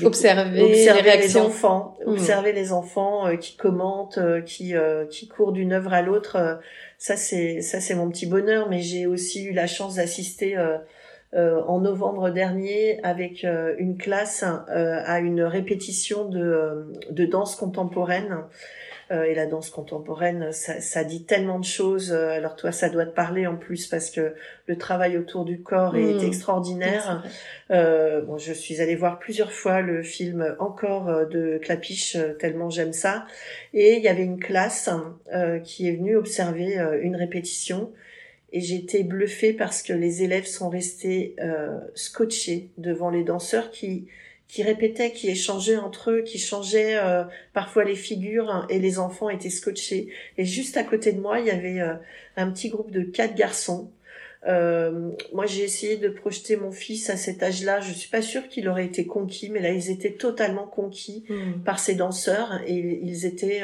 observer, 0.04 0.62
observer 0.62 1.02
les, 1.02 1.10
réactions. 1.10 1.46
enfants, 1.46 1.98
mmh. 2.04 2.10
observer 2.10 2.52
les 2.52 2.72
enfants 2.72 3.26
euh, 3.26 3.36
qui 3.36 3.56
commentent, 3.56 4.18
euh, 4.18 4.40
qui 4.40 4.74
euh, 4.74 5.06
qui 5.06 5.28
courent 5.28 5.52
d'une 5.52 5.72
œuvre 5.72 5.92
à 5.92 6.02
l'autre. 6.02 6.60
ça 6.98 7.16
c'est 7.16 7.60
ça 7.60 7.80
c'est 7.80 7.94
mon 7.94 8.08
petit 8.08 8.26
bonheur. 8.26 8.68
Mais 8.68 8.80
j'ai 8.80 9.06
aussi 9.06 9.44
eu 9.44 9.52
la 9.52 9.66
chance 9.66 9.96
d'assister 9.96 10.56
en 11.34 11.80
novembre 11.80 12.30
dernier 12.30 13.00
avec 13.02 13.44
une 13.44 13.96
classe 13.98 14.44
à 14.44 15.18
une 15.20 15.42
répétition 15.42 16.24
de 16.24 16.92
de 17.10 17.24
danse 17.26 17.56
contemporaine 17.56 18.44
euh, 19.10 19.24
et 19.24 19.34
la 19.34 19.46
danse 19.46 19.70
contemporaine, 19.70 20.52
ça, 20.52 20.80
ça, 20.80 21.02
dit 21.02 21.24
tellement 21.24 21.58
de 21.58 21.64
choses. 21.64 22.12
Euh, 22.12 22.28
alors 22.30 22.56
toi, 22.56 22.72
ça 22.72 22.90
doit 22.90 23.06
te 23.06 23.14
parler 23.14 23.46
en 23.46 23.56
plus 23.56 23.86
parce 23.86 24.10
que 24.10 24.34
le 24.66 24.76
travail 24.76 25.16
autour 25.16 25.46
du 25.46 25.62
corps 25.62 25.96
est 25.96 26.14
mmh. 26.14 26.26
extraordinaire. 26.26 27.24
Euh, 27.70 28.20
bon, 28.20 28.36
je 28.36 28.52
suis 28.52 28.82
allée 28.82 28.96
voir 28.96 29.18
plusieurs 29.18 29.52
fois 29.52 29.80
le 29.80 30.02
film 30.02 30.56
encore 30.58 31.08
euh, 31.08 31.24
de 31.24 31.58
Clapiche, 31.62 32.18
tellement 32.38 32.68
j'aime 32.68 32.92
ça. 32.92 33.24
Et 33.72 33.96
il 33.96 34.02
y 34.02 34.08
avait 34.08 34.24
une 34.24 34.40
classe 34.40 34.90
qui 35.64 35.88
est 35.88 35.92
venue 35.92 36.16
observer 36.16 36.76
une 37.02 37.16
répétition. 37.16 37.90
Et 38.52 38.60
j'ai 38.60 38.76
été 38.76 39.02
bluffée 39.04 39.52
parce 39.52 39.82
que 39.82 39.92
les 39.92 40.22
élèves 40.22 40.46
sont 40.46 40.70
restés 40.70 41.36
scotchés 41.94 42.70
devant 42.78 43.10
les 43.10 43.24
danseurs 43.24 43.70
qui 43.70 44.08
qui 44.48 44.62
répétaient, 44.62 45.12
qui 45.12 45.28
échangeaient 45.28 45.76
entre 45.76 46.10
eux, 46.10 46.22
qui 46.22 46.38
changeaient 46.38 46.96
euh, 46.96 47.24
parfois 47.52 47.84
les 47.84 47.94
figures 47.94 48.50
hein, 48.50 48.66
et 48.70 48.78
les 48.78 48.98
enfants 48.98 49.28
étaient 49.28 49.50
scotchés. 49.50 50.08
Et 50.38 50.46
juste 50.46 50.78
à 50.78 50.84
côté 50.84 51.12
de 51.12 51.20
moi, 51.20 51.38
il 51.38 51.46
y 51.46 51.50
avait 51.50 51.80
euh, 51.80 51.94
un 52.36 52.50
petit 52.50 52.70
groupe 52.70 52.90
de 52.90 53.02
quatre 53.02 53.34
garçons. 53.34 53.90
Euh, 54.46 55.10
moi, 55.34 55.44
j'ai 55.44 55.64
essayé 55.64 55.96
de 55.98 56.08
projeter 56.08 56.56
mon 56.56 56.72
fils 56.72 57.10
à 57.10 57.16
cet 57.16 57.42
âge-là. 57.42 57.80
Je 57.80 57.92
suis 57.92 58.08
pas 58.08 58.22
sûre 58.22 58.48
qu'il 58.48 58.68
aurait 58.68 58.86
été 58.86 59.06
conquis, 59.06 59.50
mais 59.50 59.60
là, 59.60 59.70
ils 59.70 59.90
étaient 59.90 60.12
totalement 60.12 60.66
conquis 60.66 61.24
hmm. 61.28 61.62
par 61.64 61.78
ces 61.78 61.94
danseurs 61.94 62.60
et 62.66 63.00
ils 63.02 63.26
étaient 63.26 63.62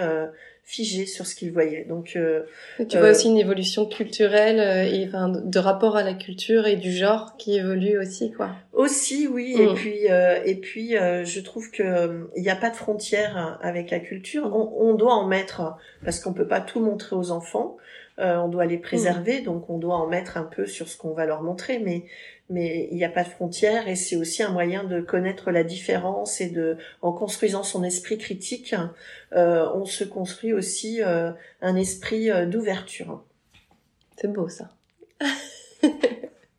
figé 0.65 1.05
sur 1.05 1.27
ce 1.27 1.35
qu'il 1.35 1.53
voyait. 1.53 1.85
Donc, 1.85 2.15
euh, 2.17 2.43
tu 2.89 2.99
vois 2.99 3.11
aussi 3.11 3.29
une 3.29 3.37
évolution 3.37 3.85
culturelle 3.87 4.59
euh, 4.59 4.91
et 4.91 5.07
enfin 5.07 5.29
de 5.29 5.59
rapport 5.59 5.97
à 5.97 6.03
la 6.03 6.15
culture 6.15 6.67
et 6.67 6.77
du 6.77 6.91
genre 6.91 7.37
qui 7.37 7.57
évolue 7.57 7.99
aussi, 7.99 8.33
quoi. 8.33 8.51
Aussi, 8.73 9.29
oui. 9.29 9.57
Et 9.59 9.67
mm. 9.67 9.75
puis, 9.75 10.11
euh, 10.11 10.41
et 10.45 10.55
puis, 10.57 10.97
euh, 10.97 11.25
je 11.25 11.41
trouve 11.41 11.71
que 11.71 12.29
il 12.35 12.43
n'y 12.43 12.49
a 12.49 12.57
pas 12.57 12.71
de 12.71 12.77
frontière 12.77 13.59
avec 13.63 13.91
la 13.91 14.01
culture. 14.01 14.51
On, 14.55 14.91
on 14.91 14.95
doit 14.95 15.15
en 15.15 15.27
mettre 15.27 15.77
parce 16.03 16.19
qu'on 16.19 16.33
peut 16.33 16.49
pas 16.49 16.63
tout 16.63 16.81
montrer 16.81 17.15
aux 17.15 17.31
enfants. 17.31 17.77
On 18.19 18.49
doit 18.49 18.67
les 18.67 18.79
préserver, 18.79 19.41
mm. 19.41 19.45
donc 19.45 19.71
on 19.71 19.79
doit 19.79 19.97
en 19.97 20.07
mettre 20.07 20.37
un 20.37 20.45
peu 20.45 20.67
sur 20.67 20.89
ce 20.89 20.97
qu'on 20.97 21.13
va 21.13 21.27
leur 21.27 21.43
montrer, 21.43 21.79
mais 21.79 22.05
mais 22.51 22.89
il 22.91 22.97
n'y 22.97 23.05
a 23.05 23.09
pas 23.09 23.25
de 23.25 23.29
frontières 23.29 23.89
et 23.89 23.97
c'est 23.97 24.17
aussi 24.17 24.43
un 24.43 24.51
moyen 24.51 24.85
de 24.85 25.01
connaître 25.01 25.51
la 25.51 25.65
différence 25.65 26.41
et 26.41 26.51
de, 26.51 26.77
en 27.01 27.13
construisant 27.13 27.63
son 27.63 27.83
esprit 27.83 28.19
critique, 28.19 28.75
euh, 29.33 29.67
on 29.75 29.87
se 29.87 30.05
construit 30.05 30.53
aussi 30.53 31.03
euh, 31.03 31.31
un 31.63 31.77
esprit 31.77 32.31
euh, 32.31 32.47
d'ouverture. 32.47 33.25
C'est 34.17 34.33
beau 34.33 34.49
ça. 34.49 34.71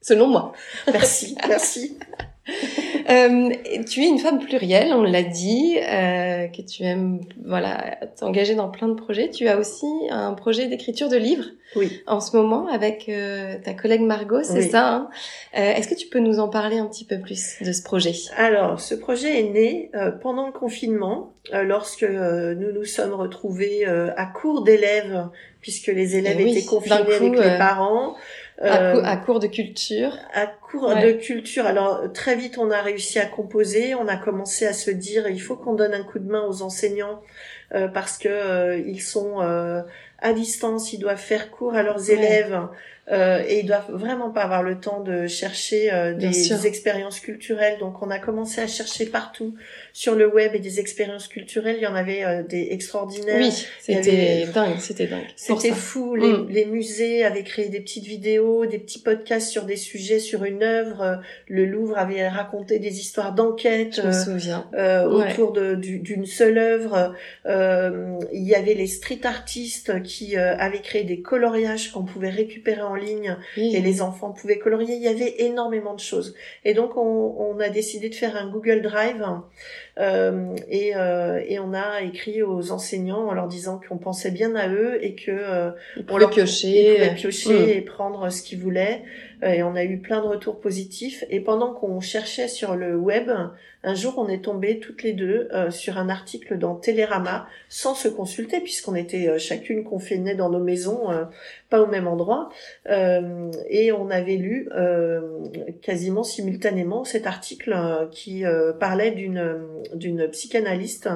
Selon 0.01 0.27
moi. 0.27 0.53
Merci, 0.91 1.37
merci. 1.47 1.99
Euh, 3.09 3.49
tu 3.87 4.03
es 4.03 4.07
une 4.07 4.19
femme 4.19 4.39
plurielle, 4.39 4.93
on 4.93 5.03
l'a 5.03 5.23
dit, 5.23 5.77
euh, 5.77 6.47
que 6.47 6.61
tu 6.61 6.83
aimes 6.83 7.21
voilà 7.45 7.97
t'engager 8.17 8.55
dans 8.55 8.69
plein 8.69 8.87
de 8.87 8.95
projets. 8.95 9.29
Tu 9.29 9.47
as 9.47 9.57
aussi 9.57 9.85
un 10.09 10.33
projet 10.33 10.67
d'écriture 10.67 11.09
de 11.09 11.17
livres 11.17 11.45
oui. 11.75 12.01
en 12.07 12.19
ce 12.19 12.35
moment 12.35 12.67
avec 12.67 13.07
euh, 13.09 13.57
ta 13.63 13.73
collègue 13.73 14.01
Margot, 14.01 14.43
c'est 14.43 14.69
ça 14.69 14.87
hein? 14.87 15.09
Euh, 15.57 15.73
Est-ce 15.73 15.87
que 15.87 15.95
tu 15.95 16.07
peux 16.07 16.19
nous 16.19 16.39
en 16.39 16.49
parler 16.49 16.77
un 16.77 16.85
petit 16.87 17.05
peu 17.05 17.19
plus 17.19 17.57
de 17.61 17.71
ce 17.71 17.83
projet? 17.83 18.13
Alors, 18.37 18.79
ce 18.79 18.95
projet 18.95 19.39
est 19.39 19.49
né 19.49 19.91
euh, 19.93 20.11
pendant 20.11 20.47
le 20.47 20.53
confinement, 20.53 21.33
lorsque 21.53 22.03
nous 22.03 22.71
nous 22.73 22.85
sommes 22.85 23.13
retrouvés 23.13 23.85
à 23.85 24.25
court 24.25 24.63
d'élèves, 24.63 25.27
puisque 25.61 25.87
les 25.87 26.15
élèves 26.15 26.37
eh 26.39 26.49
étaient 26.49 26.65
confinés 26.65 26.95
avec 26.95 27.21
les 27.21 27.57
parents. 27.57 28.15
Euh, 28.61 29.01
à, 29.03 29.17
cours 29.17 29.39
de 29.39 29.47
culture. 29.47 30.17
À 30.33 30.47
cours 30.47 30.95
de 30.95 31.11
culture. 31.11 31.65
Alors 31.65 32.11
très 32.13 32.35
vite, 32.35 32.57
on 32.57 32.71
a 32.71 32.81
réussi 32.81 33.19
à 33.19 33.25
composer. 33.25 33.95
On 33.95 34.07
a 34.07 34.15
commencé 34.15 34.65
à 34.65 34.73
se 34.73 34.91
dire, 34.91 35.27
il 35.27 35.41
faut 35.41 35.57
qu'on 35.57 35.73
donne 35.73 35.93
un 35.93 36.03
coup 36.03 36.19
de 36.19 36.29
main 36.29 36.45
aux 36.47 36.61
enseignants 36.61 37.21
euh, 37.73 37.87
parce 37.89 38.17
que 38.17 38.29
euh, 38.29 38.77
ils 38.77 39.01
sont 39.01 39.41
à 40.25 40.33
distance, 40.33 40.91
ils 40.91 40.97
doivent 40.97 41.21
faire 41.21 41.51
cours 41.51 41.75
à 41.75 41.83
leurs 41.83 42.09
élèves. 42.09 42.67
Euh, 43.11 43.43
et 43.47 43.59
ils 43.59 43.67
doivent 43.67 43.91
vraiment 43.91 44.31
pas 44.31 44.41
avoir 44.41 44.63
le 44.63 44.79
temps 44.79 44.99
de 44.99 45.27
chercher 45.27 45.93
euh, 45.93 46.15
des, 46.15 46.65
expériences 46.65 47.19
culturelles. 47.19 47.77
Donc 47.79 48.01
on 48.01 48.09
a 48.09 48.17
commencé 48.17 48.61
à 48.61 48.67
chercher 48.67 49.05
partout 49.05 49.53
sur 49.93 50.15
le 50.15 50.27
web 50.27 50.55
et 50.55 50.59
des 50.59 50.79
expériences 50.79 51.27
culturelles. 51.27 51.75
Il 51.77 51.83
y 51.83 51.87
en 51.87 51.93
avait 51.93 52.25
euh, 52.25 52.41
des 52.41 52.69
extraordinaires. 52.71 53.37
Oui, 53.37 53.51
c'était 53.79 54.47
dingue, 54.47 54.79
c'était 54.79 55.05
dingue. 55.05 55.27
C'était 55.35 55.71
fou. 55.71 56.15
Les, 56.15 56.27
mm. 56.27 56.47
les, 56.49 56.65
musées 56.65 57.23
avaient 57.23 57.43
créé 57.43 57.69
des 57.69 57.79
petites 57.79 58.05
vidéos, 58.05 58.65
des 58.65 58.79
petits 58.79 59.01
podcasts 59.01 59.49
sur 59.49 59.65
des 59.65 59.77
sujets, 59.77 60.19
sur 60.19 60.43
une 60.43 60.63
œuvre. 60.63 61.21
Le 61.47 61.65
Louvre 61.65 61.99
avait 61.99 62.27
raconté 62.27 62.79
des 62.79 62.99
histoires 62.99 63.33
d'enquête. 63.33 63.97
Je 63.97 64.07
me 64.07 64.11
souviens. 64.11 64.65
autour 65.05 65.51
d'une 65.53 66.25
seule 66.25 66.57
œuvre. 66.57 67.13
il 67.45 68.43
y 68.43 68.55
avait 68.55 68.73
les 68.73 68.87
street 68.87 69.21
artistes 69.25 70.01
qui 70.01 70.14
avaient 70.35 70.81
créé 70.81 71.03
des 71.03 71.21
coloriages 71.21 71.91
qu'on 71.91 72.03
pouvait 72.03 72.29
récupérer 72.29 72.81
en 72.81 72.95
ligne 72.95 73.37
et 73.57 73.81
les 73.81 74.01
enfants 74.01 74.31
pouvaient 74.31 74.59
colorier. 74.59 74.95
Il 74.95 75.01
y 75.01 75.07
avait 75.07 75.35
énormément 75.39 75.93
de 75.93 75.99
choses. 75.99 76.35
Et 76.63 76.73
donc 76.73 76.97
on, 76.97 77.35
on 77.39 77.59
a 77.59 77.69
décidé 77.69 78.09
de 78.09 78.15
faire 78.15 78.35
un 78.35 78.49
Google 78.49 78.81
Drive 78.81 79.25
euh, 79.97 80.55
et, 80.69 80.95
euh, 80.95 81.41
et, 81.47 81.57
on 81.59 81.73
a 81.73 82.01
écrit 82.01 82.43
aux 82.43 82.71
enseignants 82.71 83.27
en 83.27 83.33
leur 83.33 83.47
disant 83.47 83.79
qu'on 83.87 83.97
pensait 83.97 84.31
bien 84.31 84.53
à 84.55 84.67
eux 84.67 84.97
et 85.01 85.15
que 85.15 85.31
euh, 85.31 85.71
on 86.09 86.17
leur 86.17 86.31
piocher, 86.31 87.11
piocher 87.15 87.53
mm. 87.53 87.69
et 87.69 87.81
prendre 87.81 88.29
ce 88.29 88.41
qu'ils 88.41 88.59
voulaient. 88.59 89.03
Euh, 89.43 89.49
et 89.49 89.63
on 89.63 89.75
a 89.75 89.83
eu 89.83 89.99
plein 89.99 90.21
de 90.21 90.27
retours 90.27 90.59
positifs. 90.59 91.23
Et 91.29 91.39
pendant 91.39 91.73
qu'on 91.73 91.99
cherchait 91.99 92.47
sur 92.47 92.75
le 92.75 92.95
web, 92.95 93.29
un 93.83 93.93
jour 93.93 94.15
on 94.17 94.27
est 94.27 94.43
tombé 94.43 94.79
toutes 94.79 95.03
les 95.03 95.13
deux 95.13 95.47
euh, 95.53 95.69
sur 95.71 95.97
un 95.97 96.09
article 96.09 96.57
dans 96.57 96.75
Télérama 96.75 97.47
sans 97.69 97.93
se 97.95 98.07
consulter 98.07 98.59
puisqu'on 98.59 98.95
était 98.95 99.27
euh, 99.27 99.37
chacune 99.37 99.83
confinée 99.83 100.35
dans 100.35 100.49
nos 100.49 100.63
maisons, 100.63 101.09
pas 101.69 101.81
au 101.81 101.87
même 101.87 102.07
endroit. 102.07 102.49
et 102.87 103.91
on 103.91 104.09
avait 104.09 104.37
lu 104.37 104.69
quasiment 105.81 106.23
simultanément 106.23 107.03
cet 107.03 107.27
article 107.27 107.75
qui 108.11 108.43
parlait 108.79 109.11
d'une 109.11 109.61
d'une 109.93 110.27
psychanalyste 110.29 111.09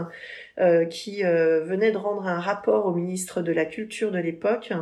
qui 0.90 1.24
venait 1.24 1.92
de 1.92 1.98
rendre 1.98 2.28
un 2.28 2.40
rapport 2.40 2.86
au 2.86 2.94
ministre 2.94 3.42
de 3.42 3.52
la 3.52 3.66
Culture 3.66 4.12
de 4.12 4.20
l'époque 4.20 4.74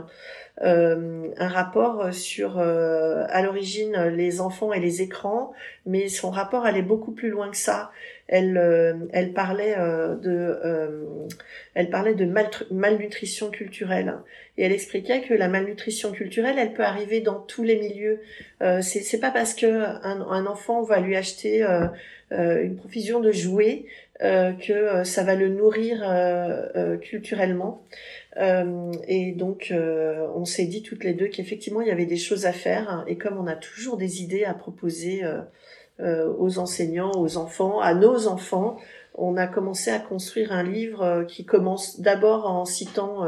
euh, 0.63 1.29
un 1.37 1.47
rapport 1.47 2.11
sur 2.11 2.57
euh, 2.57 3.25
à 3.29 3.43
l'origine 3.43 3.95
les 4.07 4.41
enfants 4.41 4.73
et 4.73 4.79
les 4.79 5.03
écrans, 5.03 5.53
mais 5.85 6.09
son 6.09 6.31
rapport 6.31 6.65
allait 6.65 6.81
beaucoup 6.81 7.11
plus 7.11 7.29
loin 7.29 7.51
que 7.51 7.57
ça. 7.57 7.91
Elle, 8.27 8.57
euh, 8.57 8.95
elle 9.13 9.33
parlait 9.33 9.75
de, 9.75 10.59
elle 11.75 11.89
parlait 11.89 12.15
de 12.15 12.25
malnutrition 12.71 13.51
culturelle 13.51 14.15
et 14.57 14.65
elle 14.65 14.71
expliquait 14.71 15.21
que 15.21 15.35
la 15.35 15.47
malnutrition 15.47 16.11
culturelle, 16.11 16.55
elle 16.57 16.73
peut 16.73 16.83
arriver 16.83 17.21
dans 17.21 17.39
tous 17.39 17.63
les 17.63 17.77
milieux. 17.77 18.19
Euh, 18.63 18.81
c'est 18.81 19.19
pas 19.19 19.31
parce 19.31 19.53
que 19.53 19.67
un, 19.67 20.21
un, 20.21 20.45
enfant 20.47 20.81
va 20.81 20.99
lui 20.99 21.15
acheter 21.15 21.63
une 22.31 22.75
profusion 22.75 23.19
de 23.19 23.31
jouets 23.31 23.85
que 24.19 25.03
ça 25.03 25.23
va 25.23 25.35
le 25.35 25.49
nourrir 25.49 26.03
culturellement. 27.01 27.83
Euh, 28.39 28.91
et 29.07 29.31
donc, 29.31 29.69
euh, 29.71 30.27
on 30.35 30.45
s'est 30.45 30.65
dit 30.65 30.83
toutes 30.83 31.03
les 31.03 31.13
deux 31.13 31.27
qu'effectivement, 31.27 31.81
il 31.81 31.87
y 31.87 31.91
avait 31.91 32.05
des 32.05 32.17
choses 32.17 32.45
à 32.45 32.53
faire. 32.53 33.03
Et 33.07 33.17
comme 33.17 33.37
on 33.37 33.47
a 33.47 33.55
toujours 33.55 33.97
des 33.97 34.21
idées 34.21 34.45
à 34.45 34.53
proposer 34.53 35.23
euh, 35.99 36.31
aux 36.37 36.59
enseignants, 36.59 37.11
aux 37.15 37.37
enfants, 37.37 37.79
à 37.79 37.93
nos 37.93 38.27
enfants, 38.27 38.77
on 39.15 39.35
a 39.37 39.47
commencé 39.47 39.89
à 39.89 39.99
construire 39.99 40.51
un 40.51 40.63
livre 40.63 41.25
qui 41.27 41.45
commence 41.45 41.99
d'abord 41.99 42.45
en 42.45 42.65
citant 42.65 43.27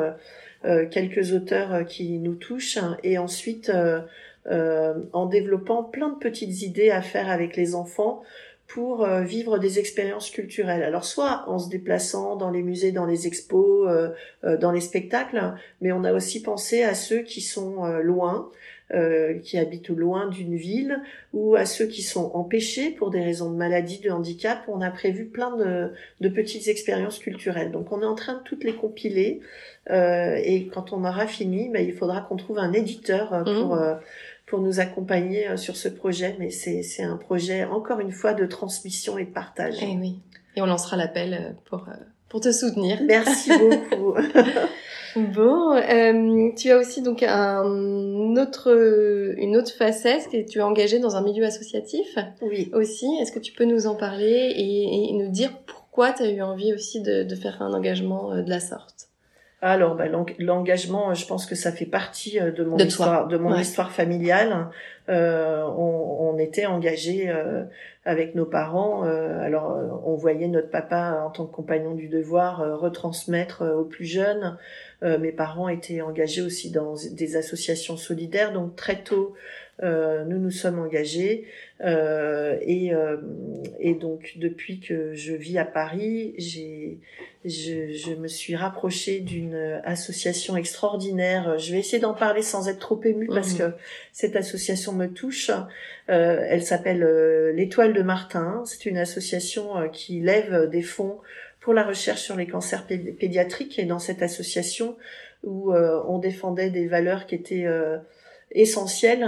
quelques 0.91 1.33
auteurs 1.33 1.83
qui 1.87 2.19
nous 2.19 2.35
touchent 2.35 2.77
et 3.01 3.17
ensuite 3.17 3.71
en 4.45 5.25
développant 5.25 5.83
plein 5.83 6.09
de 6.09 6.19
petites 6.19 6.61
idées 6.61 6.91
à 6.91 7.01
faire 7.01 7.27
avec 7.27 7.55
les 7.55 7.73
enfants 7.73 8.21
pour 8.69 9.03
euh, 9.03 9.21
vivre 9.21 9.57
des 9.57 9.79
expériences 9.79 10.29
culturelles. 10.29 10.83
Alors 10.83 11.03
soit 11.03 11.43
en 11.47 11.57
se 11.57 11.69
déplaçant 11.69 12.35
dans 12.35 12.51
les 12.51 12.61
musées, 12.61 12.91
dans 12.91 13.07
les 13.07 13.25
expos, 13.25 13.89
euh, 13.89 14.09
euh, 14.43 14.57
dans 14.57 14.71
les 14.71 14.79
spectacles, 14.79 15.55
mais 15.81 15.91
on 15.91 16.03
a 16.03 16.13
aussi 16.13 16.41
pensé 16.41 16.83
à 16.83 16.93
ceux 16.93 17.23
qui 17.23 17.41
sont 17.41 17.85
loin, 18.03 18.49
qui 19.43 19.59
habitent 19.59 19.89
loin 19.89 20.27
d'une 20.29 20.55
ville, 20.55 20.99
ou 21.31 21.55
à 21.55 21.67
ceux 21.67 21.85
qui 21.85 22.01
sont 22.01 22.31
empêchés 22.33 22.89
pour 22.89 23.11
des 23.11 23.21
raisons 23.21 23.51
de 23.51 23.55
maladie, 23.55 23.99
de 23.99 24.09
handicap. 24.09 24.63
On 24.67 24.81
a 24.81 24.89
prévu 24.89 25.25
plein 25.25 25.55
de, 25.55 25.91
de 26.21 26.29
petites 26.29 26.67
expériences 26.67 27.19
culturelles. 27.19 27.69
Donc 27.69 27.91
on 27.91 28.01
est 28.01 28.05
en 28.05 28.15
train 28.15 28.33
de 28.33 28.43
toutes 28.43 28.63
les 28.63 28.73
compiler, 28.73 29.41
et 29.91 30.69
quand 30.73 30.91
on 30.91 31.05
aura 31.05 31.27
fini, 31.27 31.69
ben, 31.69 31.85
il 31.85 31.93
faudra 31.93 32.21
qu'on 32.21 32.37
trouve 32.37 32.57
un 32.59 32.73
éditeur 32.73 33.43
pour... 33.45 33.75
Mmh 33.75 33.99
pour 34.49 34.59
nous 34.59 34.79
accompagner 34.79 35.47
euh, 35.47 35.57
sur 35.57 35.77
ce 35.77 35.87
projet. 35.87 36.35
Mais 36.39 36.49
c'est 36.49 37.03
un 37.03 37.17
projet, 37.17 37.63
encore 37.63 37.99
une 37.99 38.11
fois, 38.11 38.33
de 38.33 38.45
transmission 38.45 39.17
et 39.17 39.25
de 39.25 39.31
partage. 39.31 39.75
Eh 39.81 39.95
oui. 39.97 40.19
Et 40.55 40.61
on 40.61 40.65
lancera 40.65 40.97
l'appel 40.97 41.33
euh, 41.33 41.51
pour, 41.69 41.87
euh, 41.87 41.93
pour 42.27 42.41
te 42.41 42.51
soutenir. 42.51 42.99
Merci 43.07 43.51
beaucoup. 43.51 44.15
bon, 45.15 45.73
euh, 45.75 46.49
tu 46.57 46.71
as 46.71 46.77
aussi 46.77 47.01
donc 47.01 47.23
un 47.23 48.35
autre, 48.35 49.35
une 49.37 49.55
autre 49.55 49.71
facette 49.71 50.29
que 50.29 50.45
tu 50.45 50.59
es 50.59 50.61
engagée 50.61 50.99
dans 50.99 51.15
un 51.15 51.21
milieu 51.21 51.45
associatif. 51.45 52.17
Oui. 52.41 52.69
Aussi. 52.73 53.07
Est-ce 53.21 53.31
que 53.31 53.39
tu 53.39 53.53
peux 53.53 53.65
nous 53.65 53.87
en 53.87 53.95
parler 53.95 54.53
et, 54.55 55.09
et 55.09 55.13
nous 55.13 55.29
dire 55.29 55.51
pourquoi 55.65 56.11
tu 56.11 56.23
as 56.23 56.29
eu 56.31 56.41
envie 56.41 56.73
aussi 56.73 57.01
de, 57.01 57.23
de 57.23 57.35
faire 57.35 57.61
un 57.61 57.73
engagement 57.73 58.35
de 58.35 58.49
la 58.49 58.59
sorte? 58.59 59.08
Alors, 59.61 59.95
bah, 59.95 60.05
l'engagement, 60.37 61.13
je 61.13 61.25
pense 61.27 61.45
que 61.45 61.53
ça 61.53 61.73
fait 61.73 61.85
partie 61.85 62.39
euh, 62.39 62.51
de 62.51 62.63
mon 62.63 62.77
histoire, 62.77 63.27
de 63.27 63.37
mon 63.37 63.57
histoire 63.57 63.91
familiale. 63.91 64.69
Euh, 65.09 65.63
on, 65.63 66.33
on, 66.33 66.37
était 66.37 66.65
engagés 66.65 67.29
euh, 67.29 67.65
avec 68.05 68.35
nos 68.35 68.45
parents. 68.45 69.03
Euh, 69.05 69.41
alors, 69.41 69.77
on 70.05 70.15
voyait 70.15 70.47
notre 70.47 70.69
papa 70.69 71.23
en 71.25 71.29
tant 71.29 71.45
que 71.45 71.53
compagnon 71.53 71.93
du 71.93 72.07
devoir 72.07 72.79
retransmettre 72.79 73.63
aux 73.63 73.83
plus 73.83 74.05
jeunes. 74.05 74.57
mes 75.01 75.31
parents 75.31 75.67
étaient 75.67 76.01
engagés 76.01 76.41
aussi 76.41 76.71
dans 76.71 76.93
des 77.11 77.35
associations 77.35 77.97
solidaires. 77.97 78.53
Donc, 78.53 78.77
très 78.77 79.03
tôt, 79.03 79.33
Euh, 79.81 80.25
nous 80.25 80.39
nous 80.39 80.51
sommes 80.51 80.79
engagés 80.79 81.45
euh, 81.81 82.57
et, 82.61 82.93
euh, 82.93 83.17
et 83.79 83.93
donc 83.93 84.33
depuis 84.35 84.81
que 84.81 85.13
je 85.13 85.33
vis 85.33 85.57
à 85.57 85.63
Paris, 85.63 86.33
j'ai 86.37 86.99
je, 87.45 87.93
je 87.93 88.13
me 88.15 88.27
suis 88.27 88.57
rapprochée 88.57 89.21
d'une 89.21 89.79
association 89.85 90.57
extraordinaire. 90.57 91.57
Je 91.57 91.71
vais 91.71 91.79
essayer 91.79 91.99
d'en 91.99 92.13
parler 92.13 92.41
sans 92.41 92.67
être 92.67 92.79
trop 92.79 93.01
émue 93.05 93.27
parce 93.27 93.53
mhm. 93.53 93.59
que 93.59 93.63
cette 94.11 94.35
association 94.35 94.91
me 94.91 95.07
touche. 95.07 95.49
Euh, 96.09 96.43
elle 96.47 96.63
s'appelle 96.63 97.03
euh, 97.03 97.53
l'Étoile 97.53 97.93
de 97.93 98.01
Martin. 98.01 98.63
C'est 98.65 98.85
une 98.85 98.97
association 98.97 99.77
euh, 99.77 99.87
qui 99.87 100.19
lève 100.21 100.69
des 100.69 100.81
fonds 100.81 101.19
pour 101.61 101.73
la 101.73 101.83
recherche 101.83 102.21
sur 102.21 102.35
les 102.35 102.47
cancers 102.47 102.85
pédiatriques. 102.87 103.79
Et 103.79 103.85
dans 103.85 103.99
cette 103.99 104.21
association 104.21 104.97
où 105.43 105.71
on 105.71 106.17
défendait 106.17 106.69
des 106.69 106.87
valeurs 106.87 107.25
qui 107.25 107.35
étaient 107.35 107.65
essentielles, 108.51 109.27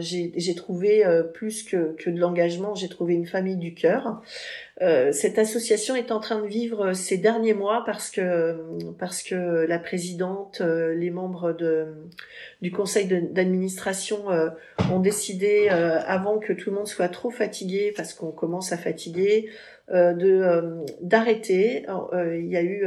j'ai 0.00 0.54
trouvé 0.54 1.04
plus 1.34 1.62
que, 1.64 1.94
que 1.96 2.10
de 2.10 2.18
l'engagement, 2.18 2.74
j'ai 2.74 2.88
trouvé 2.88 3.14
une 3.14 3.26
famille 3.26 3.56
du 3.56 3.74
cœur. 3.74 4.22
Euh, 4.82 5.12
cette 5.12 5.38
association 5.38 5.94
est 5.94 6.10
en 6.10 6.18
train 6.18 6.40
de 6.40 6.48
vivre 6.48 6.94
ces 6.94 7.16
derniers 7.16 7.54
mois 7.54 7.84
parce 7.86 8.10
que 8.10 8.56
parce 8.98 9.22
que 9.22 9.64
la 9.66 9.78
présidente, 9.78 10.62
euh, 10.62 10.94
les 10.94 11.10
membres 11.10 11.52
de 11.52 11.86
du 12.60 12.72
conseil 12.72 13.06
d'administration 13.06 14.32
euh, 14.32 14.50
ont 14.92 14.98
décidé 14.98 15.68
avant 15.68 16.38
que 16.38 16.52
tout 16.52 16.70
le 16.70 16.76
monde 16.76 16.88
soit 16.88 17.08
trop 17.08 17.30
fatigué 17.30 17.92
parce 17.96 18.14
qu'on 18.14 18.32
commence 18.32 18.72
à 18.72 18.76
fatiguer 18.76 19.48
de 19.90 20.82
d'arrêter. 21.02 21.84
il 22.14 22.46
y 22.46 22.56
a 22.56 22.62
eu 22.62 22.86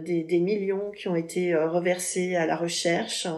des, 0.00 0.24
des, 0.24 0.40
millions 0.40 0.90
qui 0.90 1.06
ont 1.08 1.14
été 1.14 1.54
reversés 1.54 2.34
à 2.34 2.46
la 2.46 2.56
recherche. 2.56 3.28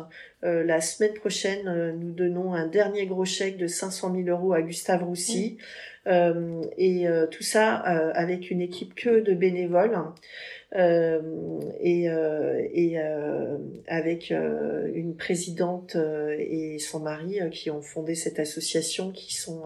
La 0.43 0.81
semaine 0.81 1.15
prochaine, 1.15 1.97
nous 1.99 2.13
donnons 2.13 2.55
un 2.55 2.67
dernier 2.67 3.07
gros 3.07 3.25
chèque 3.25 3.57
de 3.59 3.67
500 3.67 4.15
000 4.25 4.29
euros 4.29 4.53
à 4.53 4.63
Gustave 4.63 5.05
Roussy. 5.05 5.59
Euh, 6.07 6.63
et 6.79 7.07
euh, 7.07 7.27
tout 7.27 7.43
ça 7.43 7.85
euh, 7.87 8.11
avec 8.15 8.51
une 8.51 8.63
équipe 8.63 8.95
que 8.95 9.21
de 9.21 9.35
bénévoles. 9.35 9.99
et, 10.73 12.05
et 12.73 12.99
avec 13.89 14.31
une 14.31 15.17
présidente 15.17 15.97
et 16.39 16.79
son 16.79 17.01
mari 17.01 17.41
qui 17.51 17.71
ont 17.71 17.83
fondé 17.83 18.15
cette 18.15 18.39
association 18.39 19.11
qui 19.11 19.35
sont 19.35 19.63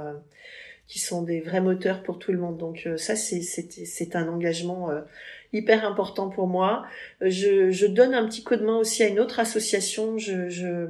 qui 0.87 0.98
sont 0.98 1.22
des 1.22 1.40
vrais 1.40 1.60
moteurs 1.60 2.02
pour 2.02 2.18
tout 2.18 2.32
le 2.32 2.38
monde. 2.38 2.56
Donc 2.56 2.88
ça, 2.96 3.16
c'est 3.16 4.16
un 4.16 4.28
engagement 4.28 4.90
hyper 5.54 5.86
important 5.86 6.28
pour 6.28 6.46
moi. 6.46 6.84
Je, 7.20 7.70
je 7.70 7.86
donne 7.86 8.14
un 8.14 8.26
petit 8.26 8.44
coup 8.44 8.56
de 8.56 8.64
main 8.64 8.76
aussi 8.76 9.02
à 9.02 9.08
une 9.08 9.20
autre 9.20 9.40
association. 9.40 10.18
Je, 10.18 10.48
je 10.48 10.88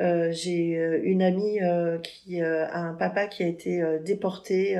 euh, 0.00 0.30
j'ai 0.30 0.78
euh, 0.78 1.00
une 1.02 1.22
amie 1.22 1.60
euh, 1.60 1.98
qui 1.98 2.40
a 2.40 2.72
un 2.76 2.94
papa 2.94 3.26
qui 3.26 3.42
a 3.42 3.48
été 3.48 3.82
déporté 4.04 4.76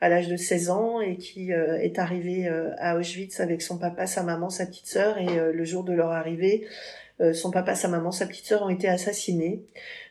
à 0.00 0.08
l'âge 0.08 0.28
de 0.28 0.36
16 0.36 0.70
ans 0.70 1.00
et 1.00 1.16
qui 1.16 1.50
est 1.50 1.98
arrivé 1.98 2.48
à 2.78 2.96
Auschwitz 2.96 3.40
avec 3.40 3.62
son 3.62 3.78
papa, 3.78 4.06
sa 4.06 4.22
maman, 4.22 4.50
sa 4.50 4.66
petite 4.66 4.86
sœur 4.86 5.18
et 5.18 5.52
le 5.52 5.64
jour 5.64 5.84
de 5.84 5.92
leur 5.92 6.10
arrivée, 6.10 6.66
son 7.32 7.50
papa, 7.50 7.74
sa 7.74 7.88
maman, 7.88 8.10
sa 8.10 8.26
petite 8.26 8.44
sœur 8.44 8.62
ont 8.62 8.68
été 8.68 8.88
assassinés. 8.88 9.62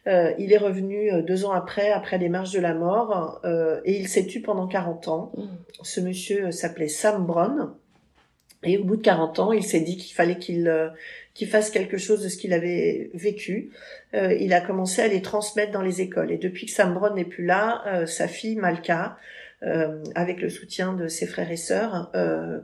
il 0.06 0.52
est 0.52 0.58
revenu 0.58 1.22
deux 1.24 1.46
ans 1.46 1.52
après, 1.52 1.92
après 1.92 2.18
les 2.18 2.30
marches 2.30 2.54
de 2.54 2.60
la 2.60 2.74
mort, 2.74 3.42
et 3.86 4.00
il 4.00 4.08
s'est 4.08 4.26
tué 4.26 4.40
pendant 4.40 4.68
40 4.68 5.08
ans. 5.10 5.32
Mmh. 5.36 5.44
Ce 5.84 6.02
monsieur 6.02 6.52
s'appelait 6.52 6.88
Sam 6.88 7.26
Brown. 7.26 7.74
Et 8.64 8.78
au 8.78 8.84
bout 8.84 8.98
de 8.98 9.02
40 9.02 9.40
ans, 9.40 9.52
il 9.52 9.64
s'est 9.64 9.82
dit 9.82 9.98
qu'il 9.98 10.16
fallait 10.16 10.38
qu'il 10.38 10.70
qu'il 11.34 11.48
fasse 11.48 11.70
quelque 11.72 11.98
chose 11.98 12.24
de 12.24 12.30
ce 12.30 12.38
qu'il 12.38 12.54
avait 12.54 13.10
vécu. 13.14 13.72
Euh, 14.14 14.34
il 14.34 14.54
a 14.54 14.62
commencé 14.62 15.02
à 15.02 15.08
les 15.08 15.22
transmettre 15.22 15.72
dans 15.72 15.82
les 15.82 16.02
écoles. 16.02 16.32
Et 16.32 16.38
depuis 16.38 16.66
que 16.66 16.72
Sam 16.72 16.94
Brown 16.94 17.16
n'est 17.16 17.26
plus 17.26 17.46
là, 17.46 17.84
euh, 17.88 18.06
sa 18.06 18.28
fille 18.28 18.56
Malka, 18.56 19.18
euh, 19.64 20.04
avec 20.14 20.42
le 20.42 20.50
soutien 20.50 20.94
de 20.94 21.08
ses 21.08 21.26
frères 21.26 21.50
et 21.50 21.58
sœurs, 21.58 22.12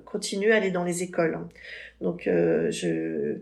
continue 0.06 0.52
à 0.52 0.58
aller 0.58 0.72
dans 0.72 0.84
les 0.84 1.02
écoles. 1.02 1.40
Donc 2.02 2.24
je, 2.26 3.38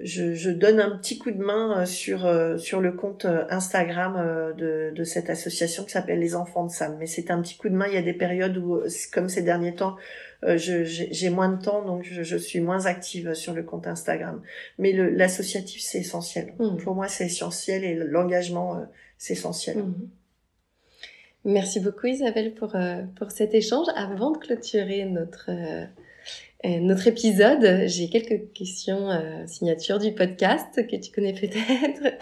je, 0.00 0.34
je, 0.34 0.50
donne 0.50 0.80
un 0.80 0.96
petit 0.96 1.18
coup 1.18 1.32
de 1.32 1.42
main 1.42 1.84
sur 1.84 2.20
sur 2.58 2.80
le 2.80 2.92
compte 2.92 3.26
Instagram 3.50 4.54
de, 4.56 4.92
de 4.94 5.04
cette 5.04 5.30
association 5.30 5.84
qui 5.84 5.90
s'appelle 5.90 6.20
Les 6.20 6.36
Enfants 6.36 6.64
de 6.64 6.70
Sam. 6.70 6.96
Mais 7.00 7.06
c'est 7.06 7.32
un 7.32 7.42
petit 7.42 7.56
coup 7.56 7.68
de 7.68 7.74
main. 7.74 7.86
Il 7.88 7.94
y 7.94 7.98
a 7.98 8.02
des 8.02 8.12
périodes 8.12 8.56
où, 8.56 8.80
comme 9.12 9.28
ces 9.28 9.42
derniers 9.42 9.74
temps, 9.74 9.96
euh, 9.96 10.31
j'ai 10.56 11.30
moins 11.30 11.48
de 11.48 11.62
temps, 11.62 11.84
donc 11.84 12.02
je, 12.02 12.22
je, 12.22 12.36
suis 12.36 12.60
moins 12.60 12.86
active 12.86 13.34
sur 13.34 13.54
le 13.54 13.62
compte 13.62 13.86
Instagram. 13.86 14.42
Mais 14.78 14.92
l'associatif, 14.92 15.80
c'est 15.80 16.00
essentiel. 16.00 16.54
Mmh. 16.58 16.78
Pour 16.78 16.94
moi, 16.94 17.08
c'est 17.08 17.26
essentiel 17.26 17.84
et 17.84 17.94
l'engagement, 17.94 18.76
euh, 18.76 18.84
c'est 19.18 19.34
essentiel. 19.34 19.78
Mmh. 19.78 19.94
Merci 21.44 21.80
beaucoup 21.80 22.06
Isabelle 22.06 22.54
pour, 22.54 22.74
euh, 22.76 23.02
pour 23.16 23.30
cet 23.30 23.54
échange. 23.54 23.86
Avant 23.94 24.30
de 24.30 24.38
clôturer 24.38 25.04
notre, 25.04 25.50
notre 26.64 27.08
épisode, 27.08 27.86
j'ai 27.86 28.08
quelques 28.08 28.52
questions 28.52 29.08
signature 29.46 29.98
du 29.98 30.12
podcast 30.12 30.86
que 30.88 30.96
tu 30.96 31.10
connais 31.10 31.34
peut-être. 31.34 32.14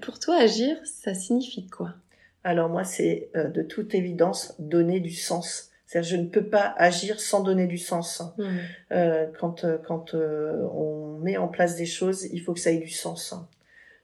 pour 0.00 0.18
toi, 0.18 0.36
agir, 0.36 0.76
ça 0.84 1.14
signifie 1.14 1.68
quoi? 1.68 1.94
Alors 2.42 2.68
moi, 2.68 2.82
c'est 2.82 3.30
de 3.34 3.62
toute 3.62 3.94
évidence 3.94 4.56
donner 4.58 4.98
du 4.98 5.12
sens 5.12 5.70
c'est-à-dire, 5.88 6.10
je 6.10 6.16
ne 6.16 6.26
peux 6.26 6.44
pas 6.44 6.74
agir 6.76 7.18
sans 7.18 7.42
donner 7.42 7.66
du 7.66 7.78
sens. 7.78 8.22
Mmh. 8.36 8.44
Euh, 8.92 9.26
quand 9.40 9.64
euh, 9.64 9.78
quand 9.78 10.14
euh, 10.14 10.62
on 10.74 11.18
met 11.20 11.38
en 11.38 11.48
place 11.48 11.76
des 11.76 11.86
choses, 11.86 12.26
il 12.30 12.42
faut 12.42 12.52
que 12.52 12.60
ça 12.60 12.70
ait 12.70 12.76
du 12.76 12.90
sens. 12.90 13.34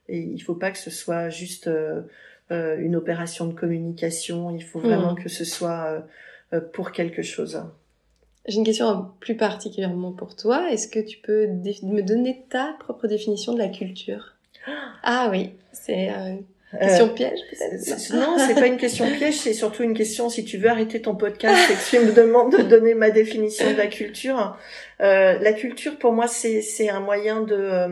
Et 0.09 0.17
il 0.17 0.39
faut 0.39 0.55
pas 0.55 0.71
que 0.71 0.79
ce 0.79 0.89
soit 0.89 1.29
juste 1.29 1.67
euh, 1.67 2.01
une 2.49 2.95
opération 2.95 3.45
de 3.45 3.53
communication. 3.53 4.49
Il 4.55 4.63
faut 4.63 4.79
vraiment 4.79 5.13
mmh. 5.13 5.23
que 5.23 5.29
ce 5.29 5.45
soit 5.45 6.03
pour 6.73 6.91
quelque 6.91 7.21
chose. 7.21 7.61
J'ai 8.47 8.57
une 8.57 8.63
question 8.63 9.11
plus 9.19 9.35
particulièrement 9.35 10.11
pour 10.11 10.35
toi. 10.35 10.71
Est-ce 10.71 10.87
que 10.87 10.99
tu 10.99 11.19
peux 11.19 11.47
me 11.47 12.01
donner 12.01 12.45
ta 12.49 12.75
propre 12.79 13.07
définition 13.07 13.53
de 13.53 13.59
la 13.59 13.69
culture? 13.69 14.35
Ah 15.03 15.29
oui, 15.31 15.51
c'est 15.71 16.09
Question 16.79 17.09
piège 17.09 17.39
peut-être 17.49 18.13
Non, 18.15 18.37
c'est 18.37 18.55
pas 18.55 18.67
une 18.67 18.77
question 18.77 19.05
piège, 19.11 19.35
c'est 19.35 19.53
surtout 19.53 19.83
une 19.83 19.93
question 19.93 20.29
si 20.29 20.43
tu 20.43 20.57
veux 20.57 20.69
arrêter 20.69 21.01
ton 21.01 21.15
podcast 21.15 21.57
et 21.71 21.73
que 21.73 21.89
tu 21.89 22.05
me 22.05 22.11
demandes 22.11 22.57
de 22.57 22.63
donner 22.63 22.93
ma 22.95 23.11
définition 23.11 23.71
de 23.71 23.77
la 23.77 23.87
culture. 23.87 24.57
Euh, 25.01 25.37
la 25.39 25.53
culture 25.53 25.97
pour 25.97 26.11
moi 26.11 26.27
c'est 26.27 26.61
c'est 26.61 26.89
un 26.89 26.99
moyen 26.99 27.41
de 27.41 27.55
euh, 27.55 27.87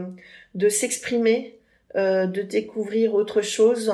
de 0.55 0.69
s'exprimer, 0.69 1.57
euh, 1.95 2.25
de 2.25 2.41
découvrir 2.41 3.13
autre 3.13 3.41
chose, 3.41 3.91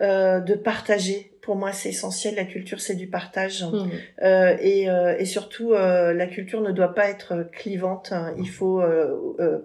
euh, 0.00 0.40
de 0.40 0.54
partager. 0.54 1.30
Pour 1.40 1.56
moi, 1.56 1.72
c'est 1.72 1.90
essentiel. 1.90 2.34
La 2.34 2.44
culture, 2.44 2.80
c'est 2.80 2.94
du 2.94 3.06
partage. 3.06 3.62
Mmh. 3.62 3.90
Euh, 4.22 4.56
et, 4.60 4.88
euh, 4.88 5.14
et, 5.18 5.24
surtout, 5.24 5.72
la 5.72 6.26
culture 6.26 6.62
ne 6.62 6.72
doit 6.72 6.94
pas 6.94 7.08
être 7.08 7.48
clivante. 7.52 8.12
Il 8.38 8.48
faut 8.48 8.82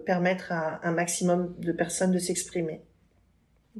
permettre 0.04 0.52
à 0.52 0.80
un 0.86 0.92
maximum 0.92 1.54
de 1.58 1.72
personnes 1.72 2.12
de 2.12 2.18
s'exprimer. 2.18 2.82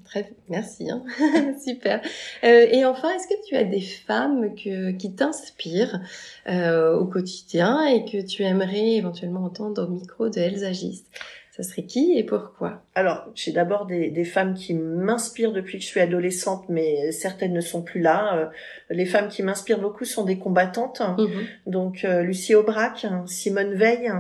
Très, 0.04 0.32
merci, 0.48 0.88
hein. 0.88 1.02
super. 1.64 2.00
Euh, 2.44 2.66
et 2.70 2.84
enfin, 2.84 3.10
est-ce 3.10 3.26
que 3.26 3.46
tu 3.46 3.56
as 3.56 3.64
des 3.64 3.80
femmes 3.80 4.54
que, 4.54 4.92
qui 4.92 5.14
t'inspirent 5.14 6.00
euh, 6.48 6.96
au 6.96 7.06
quotidien 7.06 7.84
et 7.86 8.04
que 8.04 8.24
tu 8.24 8.44
aimerais 8.44 8.92
éventuellement 8.92 9.44
entendre 9.44 9.84
au 9.84 9.88
micro 9.88 10.28
de 10.28 10.38
Elles 10.38 10.64
agissent 10.64 11.06
Ça 11.50 11.64
serait 11.64 11.82
qui 11.82 12.16
et 12.16 12.22
pourquoi? 12.22 12.84
Alors, 12.94 13.26
j'ai 13.34 13.50
d'abord 13.50 13.86
des, 13.86 14.10
des, 14.10 14.24
femmes 14.24 14.54
qui 14.54 14.74
m'inspirent 14.74 15.52
depuis 15.52 15.78
que 15.78 15.84
je 15.84 15.88
suis 15.88 16.00
adolescente, 16.00 16.66
mais 16.68 17.10
certaines 17.10 17.52
ne 17.52 17.60
sont 17.60 17.82
plus 17.82 18.00
là. 18.00 18.36
Euh, 18.36 18.46
les 18.90 19.06
femmes 19.06 19.28
qui 19.28 19.42
m'inspirent 19.42 19.80
beaucoup 19.80 20.04
sont 20.04 20.24
des 20.24 20.38
combattantes. 20.38 21.00
Mm-hmm. 21.00 21.46
Donc, 21.66 22.06
Lucie 22.22 22.54
Aubrac, 22.54 23.06
Simone 23.26 23.74
Veil, 23.74 24.12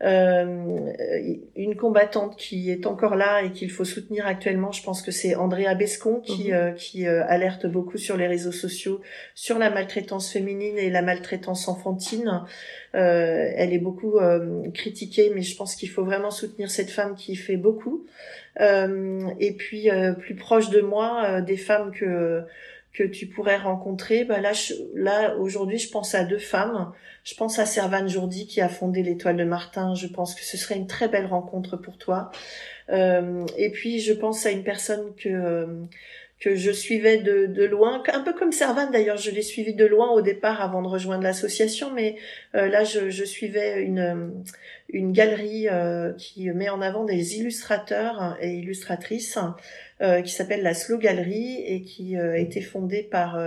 une 0.00 1.76
combattante 1.76 2.36
qui 2.36 2.70
est 2.70 2.86
encore 2.86 3.14
là 3.14 3.42
et 3.42 3.52
qu'il 3.52 3.70
faut 3.70 3.84
soutenir 3.84 4.26
actuellement, 4.26 4.72
je 4.72 4.82
pense 4.82 5.02
que 5.02 5.10
c'est 5.10 5.34
Andrea 5.34 5.74
Bescon 5.74 6.20
qui, 6.20 6.48
mhm. 6.48 6.54
euh, 6.54 6.72
qui 6.72 7.06
euh, 7.06 7.24
alerte 7.26 7.66
beaucoup 7.66 7.96
sur 7.96 8.16
les 8.16 8.26
réseaux 8.26 8.52
sociaux 8.52 9.00
sur 9.34 9.58
la 9.58 9.70
maltraitance 9.70 10.32
féminine 10.32 10.78
et 10.78 10.90
la 10.90 11.02
maltraitance 11.02 11.68
enfantine. 11.68 12.42
elle 12.92 13.72
est 13.72 13.78
beaucoup 13.78 14.18
critiquée, 14.72 15.32
mais 15.34 15.42
je 15.42 15.56
pense 15.56 15.74
qu'il 15.74 15.88
faut 15.88 16.04
vraiment 16.04 16.30
soutenir 16.30 16.70
cette 16.70 16.90
femme 16.90 17.16
qui 17.16 17.34
fait 17.36 17.56
beaucoup. 17.56 18.06
et 18.60 19.54
puis 19.58 19.88
plus 20.18 20.34
proche 20.34 20.70
de 20.70 20.80
moi, 20.80 21.40
des 21.40 21.56
femmes 21.56 21.90
que 21.92 22.44
que 22.94 23.02
tu 23.02 23.26
pourrais 23.26 23.56
rencontrer. 23.56 24.24
Bah 24.24 24.38
là, 24.40 25.36
aujourd'hui, 25.36 25.78
je 25.78 25.90
pense 25.90 26.14
à 26.14 26.24
deux 26.24 26.38
femmes. 26.38 26.92
Je 27.24 27.34
pense 27.34 27.58
à 27.58 27.66
Servane 27.66 28.08
Jourdi 28.08 28.46
qui 28.46 28.60
a 28.60 28.68
fondé 28.68 29.02
l'Étoile 29.02 29.36
de 29.36 29.44
Martin. 29.44 29.94
Je 29.94 30.06
pense 30.06 30.34
que 30.34 30.44
ce 30.44 30.56
serait 30.56 30.76
une 30.76 30.86
très 30.86 31.08
belle 31.08 31.26
rencontre 31.26 31.76
pour 31.76 31.98
toi. 31.98 32.30
Euh, 32.90 33.44
et 33.58 33.70
puis, 33.70 33.98
je 33.98 34.12
pense 34.12 34.46
à 34.46 34.52
une 34.52 34.62
personne 34.62 35.14
que 35.16 35.28
euh, 35.28 35.66
que 36.40 36.56
je 36.56 36.72
suivais 36.72 37.18
de, 37.18 37.46
de 37.46 37.64
loin, 37.64 38.02
un 38.12 38.20
peu 38.20 38.34
comme 38.34 38.52
Servane 38.52 38.90
d'ailleurs, 38.90 39.16
je 39.16 39.30
l'ai 39.30 39.40
suivi 39.40 39.72
de 39.72 39.86
loin 39.86 40.10
au 40.10 40.20
départ 40.20 40.60
avant 40.60 40.82
de 40.82 40.88
rejoindre 40.88 41.22
l'association, 41.22 41.90
mais 41.92 42.16
euh, 42.54 42.68
là 42.68 42.84
je, 42.84 43.08
je, 43.08 43.24
suivais 43.24 43.82
une, 43.82 44.44
une 44.90 45.12
galerie 45.12 45.68
qui 46.18 46.50
met 46.50 46.68
en 46.68 46.82
avant 46.82 47.04
des 47.04 47.36
illustrateurs 47.36 48.36
et 48.42 48.50
illustratrices 48.50 49.38
qui 50.24 50.32
s'appelle 50.32 50.62
la 50.62 50.74
Slow 50.74 50.98
Gallery 50.98 51.62
et 51.66 51.82
qui 51.82 52.16
a 52.16 52.36
été 52.36 52.60
fondée 52.60 53.02
par 53.02 53.38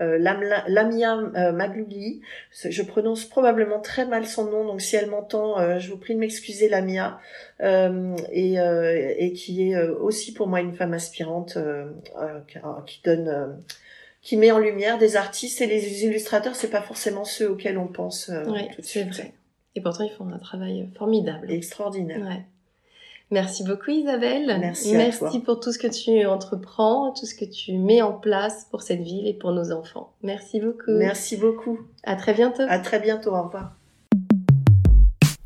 Lamia 0.00 1.16
Maglouli. 1.52 2.20
Je 2.52 2.82
prononce 2.82 3.24
probablement 3.24 3.80
très 3.80 4.06
mal 4.06 4.26
son 4.26 4.50
nom, 4.50 4.64
donc 4.66 4.80
si 4.80 4.96
elle 4.96 5.08
m'entend, 5.08 5.78
je 5.78 5.90
vous 5.90 5.98
prie 5.98 6.14
de 6.14 6.20
m'excuser 6.20 6.68
Lamia. 6.68 7.18
Et, 7.62 8.56
et, 9.18 9.32
qui 9.32 9.70
est 9.70 9.80
aussi 9.80 10.32
pour 10.34 10.48
moi 10.48 10.60
une 10.60 10.74
femme 10.74 10.94
inspirante 10.94 11.58
qui 12.86 13.00
donne 13.04 13.62
qui 14.26 14.36
met 14.36 14.50
en 14.50 14.58
lumière 14.58 14.98
des 14.98 15.14
artistes 15.14 15.60
et 15.60 15.68
les 15.68 16.04
illustrateurs, 16.04 16.56
c'est 16.56 16.70
pas 16.70 16.82
forcément 16.82 17.24
ceux 17.24 17.48
auxquels 17.48 17.78
on 17.78 17.86
pense 17.86 18.28
euh, 18.28 18.44
ouais, 18.50 18.70
C'est 18.80 19.04
vrai. 19.04 19.32
Et 19.76 19.80
pourtant, 19.80 20.02
ils 20.02 20.10
font 20.10 20.28
un 20.28 20.38
travail 20.38 20.88
formidable. 20.98 21.48
extraordinaire. 21.48 22.18
Ouais. 22.18 22.44
Merci 23.30 23.64
beaucoup 23.64 23.90
Isabelle. 23.90 24.56
Merci, 24.60 24.94
Merci 24.94 25.40
pour 25.40 25.58
tout 25.58 25.72
ce 25.72 25.78
que 25.78 25.88
tu 25.88 26.24
entreprends, 26.26 27.12
tout 27.12 27.26
ce 27.26 27.34
que 27.34 27.44
tu 27.44 27.72
mets 27.72 28.00
en 28.00 28.12
place 28.12 28.66
pour 28.70 28.82
cette 28.82 29.00
ville 29.00 29.26
et 29.26 29.34
pour 29.34 29.52
nos 29.52 29.72
enfants. 29.72 30.12
Merci 30.22 30.60
beaucoup. 30.60 30.92
Merci 30.92 31.36
beaucoup. 31.36 31.80
À 32.04 32.14
très 32.14 32.34
bientôt. 32.34 32.62
À 32.68 32.78
très 32.78 33.00
bientôt. 33.00 33.30
Au 33.34 33.42
revoir. 33.42 33.72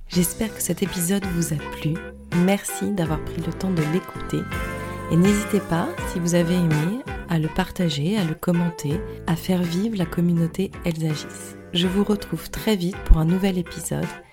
J'espère 0.09 0.55
que 0.55 0.61
cet 0.61 0.83
épisode 0.83 1.25
vous 1.35 1.55
a 1.55 1.57
plu. 1.77 1.95
Merci 2.45 2.91
d'avoir 2.91 3.25
pris 3.25 3.41
le 3.47 3.53
temps 3.53 3.71
de 3.71 3.83
l'écouter. 3.93 4.41
Et 5.11 5.17
n'hésitez 5.17 5.61
pas, 5.61 5.89
si 6.13 6.19
vous 6.19 6.35
avez 6.35 6.55
aimé, 6.55 7.01
à 7.29 7.39
le 7.39 7.49
partager, 7.49 8.19
à 8.19 8.25
le 8.25 8.35
commenter, 8.35 9.01
à 9.27 9.37
faire 9.37 9.63
vivre 9.63 9.97
la 9.97 10.07
communauté 10.07 10.71
Elsagis. 10.85 11.57
Je 11.73 11.87
vous 11.87 12.05
retrouve 12.05 12.51
très 12.51 12.77
vite 12.77 12.97
pour 13.05 13.19
un 13.19 13.25
nouvel 13.25 13.57
épisode 13.57 14.05